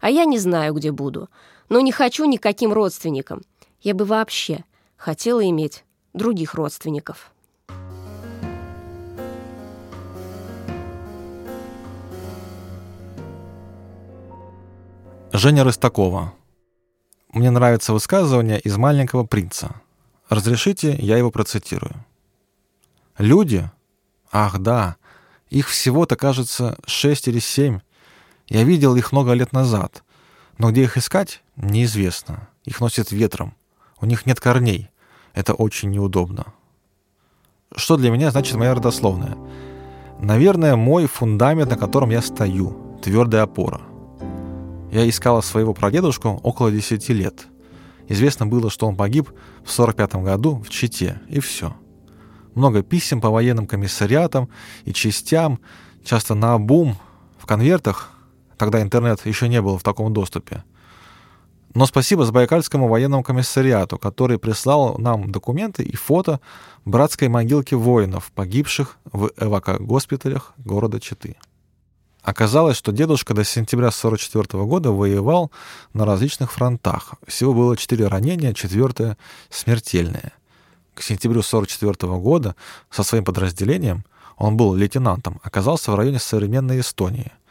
А 0.00 0.08
я 0.08 0.24
не 0.24 0.38
знаю, 0.38 0.72
где 0.72 0.90
буду, 0.90 1.28
но 1.68 1.80
не 1.80 1.92
хочу 1.92 2.24
никаким 2.24 2.72
родственникам. 2.72 3.42
Я 3.84 3.92
бы 3.92 4.06
вообще 4.06 4.64
хотела 4.96 5.46
иметь 5.46 5.84
других 6.14 6.54
родственников. 6.54 7.30
Женя 15.34 15.64
Рыстакова. 15.64 16.32
Мне 17.28 17.50
нравится 17.50 17.92
высказывание 17.92 18.58
из 18.58 18.74
«Маленького 18.78 19.24
принца». 19.24 19.82
Разрешите, 20.30 20.96
я 20.98 21.18
его 21.18 21.30
процитирую. 21.30 22.06
«Люди? 23.18 23.70
Ах, 24.32 24.60
да, 24.60 24.96
их 25.50 25.68
всего-то, 25.68 26.16
кажется, 26.16 26.78
шесть 26.86 27.28
или 27.28 27.38
семь. 27.38 27.80
Я 28.46 28.64
видел 28.64 28.96
их 28.96 29.12
много 29.12 29.34
лет 29.34 29.52
назад, 29.52 30.04
но 30.56 30.70
где 30.70 30.84
их 30.84 30.96
искать, 30.96 31.42
неизвестно. 31.56 32.48
Их 32.64 32.80
носит 32.80 33.12
ветром. 33.12 33.54
У 34.04 34.06
них 34.06 34.26
нет 34.26 34.38
корней. 34.38 34.90
Это 35.32 35.54
очень 35.54 35.90
неудобно. 35.90 36.52
Что 37.74 37.96
для 37.96 38.10
меня 38.10 38.30
значит 38.30 38.54
моя 38.54 38.74
родословная? 38.74 39.34
Наверное, 40.20 40.76
мой 40.76 41.06
фундамент, 41.06 41.70
на 41.70 41.78
котором 41.78 42.10
я 42.10 42.20
стою. 42.20 42.98
Твердая 43.02 43.44
опора. 43.44 43.80
Я 44.92 45.08
искала 45.08 45.40
своего 45.40 45.72
прадедушку 45.72 46.38
около 46.42 46.70
10 46.70 47.08
лет. 47.08 47.46
Известно 48.06 48.46
было, 48.46 48.68
что 48.68 48.86
он 48.86 48.94
погиб 48.94 49.30
в 49.64 49.70
45 49.70 50.16
году 50.16 50.62
в 50.62 50.68
Чите, 50.68 51.22
и 51.30 51.40
все. 51.40 51.74
Много 52.54 52.82
писем 52.82 53.22
по 53.22 53.30
военным 53.30 53.66
комиссариатам 53.66 54.50
и 54.84 54.92
частям, 54.92 55.60
часто 56.04 56.34
на 56.34 56.52
обум, 56.52 56.98
в 57.38 57.46
конвертах, 57.46 58.12
тогда 58.58 58.82
интернет 58.82 59.24
еще 59.24 59.48
не 59.48 59.62
был 59.62 59.78
в 59.78 59.82
таком 59.82 60.12
доступе. 60.12 60.62
Но 61.74 61.86
спасибо 61.86 62.24
Забайкальскому 62.24 62.86
военному 62.86 63.24
комиссариату, 63.24 63.98
который 63.98 64.38
прислал 64.38 64.96
нам 64.98 65.32
документы 65.32 65.82
и 65.82 65.96
фото 65.96 66.40
братской 66.84 67.26
могилки 67.26 67.74
воинов, 67.74 68.30
погибших 68.32 68.96
в 69.12 69.32
эвакогоспиталях 69.36 70.54
города 70.58 71.00
Читы. 71.00 71.36
Оказалось, 72.22 72.76
что 72.76 72.92
дедушка 72.92 73.34
до 73.34 73.42
сентября 73.42 73.88
1944 73.88 74.64
года 74.64 74.92
воевал 74.92 75.50
на 75.92 76.06
различных 76.06 76.52
фронтах. 76.52 77.14
Всего 77.26 77.52
было 77.52 77.76
четыре 77.76 78.06
ранения, 78.06 78.54
четвертое— 78.54 79.18
смертельное. 79.50 80.32
К 80.94 81.02
сентябрю 81.02 81.40
1944 81.40 82.20
года 82.20 82.54
со 82.88 83.02
своим 83.02 83.24
подразделением, 83.24 84.04
он 84.36 84.56
был 84.56 84.74
лейтенантом, 84.74 85.40
оказался 85.42 85.90
в 85.90 85.96
районе 85.96 86.20
современной 86.20 86.80
Эстонии— 86.80 87.32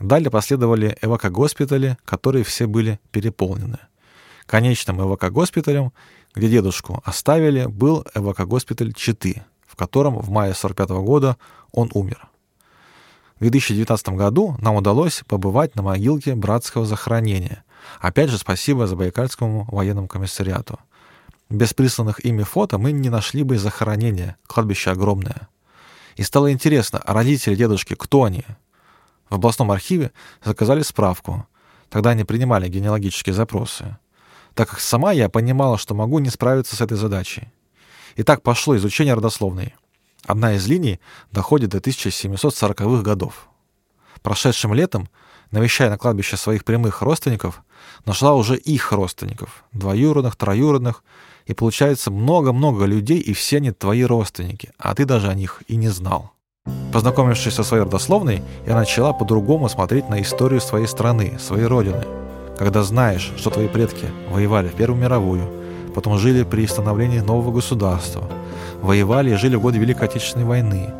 Далее 0.00 0.30
последовали 0.30 0.96
эвакогоспитали, 1.02 1.96
которые 2.04 2.44
все 2.44 2.66
были 2.66 2.98
переполнены. 3.10 3.78
Конечным 4.46 5.00
эвакогоспиталем, 5.00 5.92
где 6.34 6.48
дедушку 6.48 7.00
оставили, 7.04 7.66
был 7.66 8.04
эвакогоспиталь 8.14 8.92
Читы, 8.92 9.44
в 9.66 9.76
котором 9.76 10.18
в 10.18 10.30
мае 10.30 10.54
45 10.54 10.90
года 10.90 11.36
он 11.72 11.90
умер. 11.94 12.28
В 13.36 13.40
2019 13.40 14.10
году 14.10 14.56
нам 14.60 14.76
удалось 14.76 15.22
побывать 15.26 15.74
на 15.74 15.82
могилке 15.82 16.34
братского 16.34 16.86
захоронения. 16.86 17.64
Опять 18.00 18.30
же, 18.30 18.38
спасибо 18.38 18.86
Забайкальскому 18.86 19.66
военному 19.70 20.08
комиссариату. 20.08 20.78
Без 21.50 21.74
присланных 21.74 22.24
ими 22.24 22.42
фото 22.42 22.78
мы 22.78 22.92
не 22.92 23.10
нашли 23.10 23.42
бы 23.42 23.58
захоронения, 23.58 24.36
кладбище 24.46 24.90
огромное. 24.90 25.48
И 26.16 26.22
стало 26.22 26.52
интересно, 26.52 27.02
родители 27.04 27.54
дедушки, 27.54 27.94
кто 27.94 28.24
они? 28.24 28.44
В 29.28 29.34
областном 29.34 29.70
архиве 29.70 30.12
заказали 30.44 30.82
справку. 30.82 31.46
Тогда 31.88 32.10
они 32.10 32.24
принимали 32.24 32.68
генеалогические 32.68 33.34
запросы. 33.34 33.96
Так 34.54 34.70
как 34.70 34.80
сама 34.80 35.12
я 35.12 35.28
понимала, 35.28 35.78
что 35.78 35.94
могу 35.94 36.18
не 36.18 36.30
справиться 36.30 36.76
с 36.76 36.80
этой 36.80 36.96
задачей. 36.96 37.52
И 38.16 38.22
так 38.22 38.42
пошло 38.42 38.76
изучение 38.76 39.14
родословной. 39.14 39.74
Одна 40.24 40.54
из 40.54 40.66
линий 40.66 41.00
доходит 41.32 41.70
до 41.70 41.78
1740-х 41.78 43.02
годов. 43.02 43.48
Прошедшим 44.22 44.72
летом, 44.72 45.08
навещая 45.50 45.90
на 45.90 45.98
кладбище 45.98 46.36
своих 46.36 46.64
прямых 46.64 47.02
родственников, 47.02 47.62
нашла 48.06 48.34
уже 48.34 48.56
их 48.56 48.92
родственников, 48.92 49.64
двоюродных, 49.72 50.36
троюродных, 50.36 51.02
и 51.46 51.52
получается 51.52 52.10
много-много 52.10 52.86
людей, 52.86 53.18
и 53.18 53.34
все 53.34 53.58
они 53.58 53.70
твои 53.70 54.02
родственники, 54.02 54.72
а 54.78 54.94
ты 54.94 55.04
даже 55.04 55.28
о 55.28 55.34
них 55.34 55.62
и 55.66 55.76
не 55.76 55.88
знал. 55.88 56.33
Познакомившись 56.94 57.54
со 57.54 57.64
своей 57.64 57.82
родословной, 57.82 58.40
я 58.68 58.76
начала 58.76 59.12
по-другому 59.12 59.68
смотреть 59.68 60.08
на 60.08 60.22
историю 60.22 60.60
своей 60.60 60.86
страны, 60.86 61.38
своей 61.40 61.66
родины. 61.66 62.04
Когда 62.56 62.84
знаешь, 62.84 63.32
что 63.36 63.50
твои 63.50 63.66
предки 63.66 64.06
воевали 64.30 64.68
в 64.68 64.74
Первую 64.74 65.02
мировую, 65.02 65.42
потом 65.92 66.18
жили 66.18 66.44
при 66.44 66.64
становлении 66.68 67.18
нового 67.18 67.50
государства, 67.50 68.22
воевали 68.80 69.32
и 69.32 69.36
жили 69.36 69.56
в 69.56 69.60
годы 69.60 69.78
Великой 69.78 70.04
Отечественной 70.04 70.46
войны, 70.46 70.90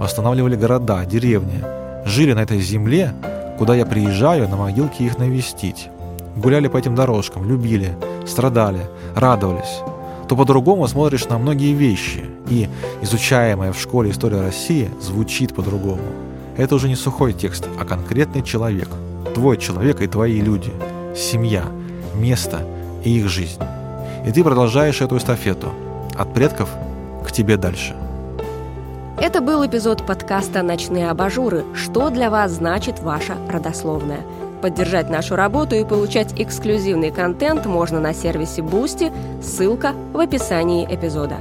восстанавливали 0.00 0.56
города, 0.56 1.04
деревни, 1.04 1.62
жили 2.04 2.32
на 2.32 2.40
этой 2.40 2.58
земле, 2.58 3.14
куда 3.56 3.76
я 3.76 3.86
приезжаю 3.86 4.48
на 4.48 4.56
могилки 4.56 5.04
их 5.04 5.16
навестить. 5.16 5.90
Гуляли 6.34 6.66
по 6.66 6.76
этим 6.76 6.96
дорожкам, 6.96 7.48
любили, 7.48 7.96
страдали, 8.26 8.80
радовались 9.14 9.80
то 10.28 10.34
по-другому 10.34 10.88
смотришь 10.88 11.26
на 11.26 11.38
многие 11.38 11.72
вещи, 11.72 12.24
и 12.48 12.68
изучаемая 13.02 13.72
в 13.72 13.78
школе 13.78 14.10
история 14.10 14.40
России 14.40 14.90
звучит 15.00 15.54
по-другому. 15.54 16.02
Это 16.56 16.74
уже 16.74 16.88
не 16.88 16.96
сухой 16.96 17.32
текст, 17.32 17.68
а 17.78 17.84
конкретный 17.84 18.42
человек. 18.42 18.88
Твой 19.34 19.58
человек 19.58 20.00
и 20.00 20.06
твои 20.06 20.40
люди. 20.40 20.72
Семья, 21.14 21.64
место 22.14 22.60
и 23.04 23.18
их 23.18 23.28
жизнь. 23.28 23.60
И 24.26 24.32
ты 24.32 24.42
продолжаешь 24.42 25.00
эту 25.00 25.18
эстафету. 25.18 25.72
От 26.16 26.32
предков 26.32 26.70
к 27.26 27.32
тебе 27.32 27.56
дальше. 27.56 27.94
Это 29.20 29.40
был 29.40 29.66
эпизод 29.66 30.04
подкаста 30.04 30.62
«Ночные 30.62 31.10
абажуры. 31.10 31.64
Что 31.74 32.10
для 32.10 32.30
вас 32.30 32.52
значит 32.52 33.00
ваша 33.00 33.34
родословная?» 33.48 34.20
Поддержать 34.62 35.10
нашу 35.10 35.36
работу 35.36 35.74
и 35.74 35.84
получать 35.84 36.34
эксклюзивный 36.38 37.10
контент 37.10 37.66
можно 37.66 38.00
на 38.00 38.14
сервисе 38.14 38.62
Boosty, 38.62 39.12
ссылка 39.42 39.92
в 40.12 40.18
описании 40.18 40.86
эпизода. 40.86 41.36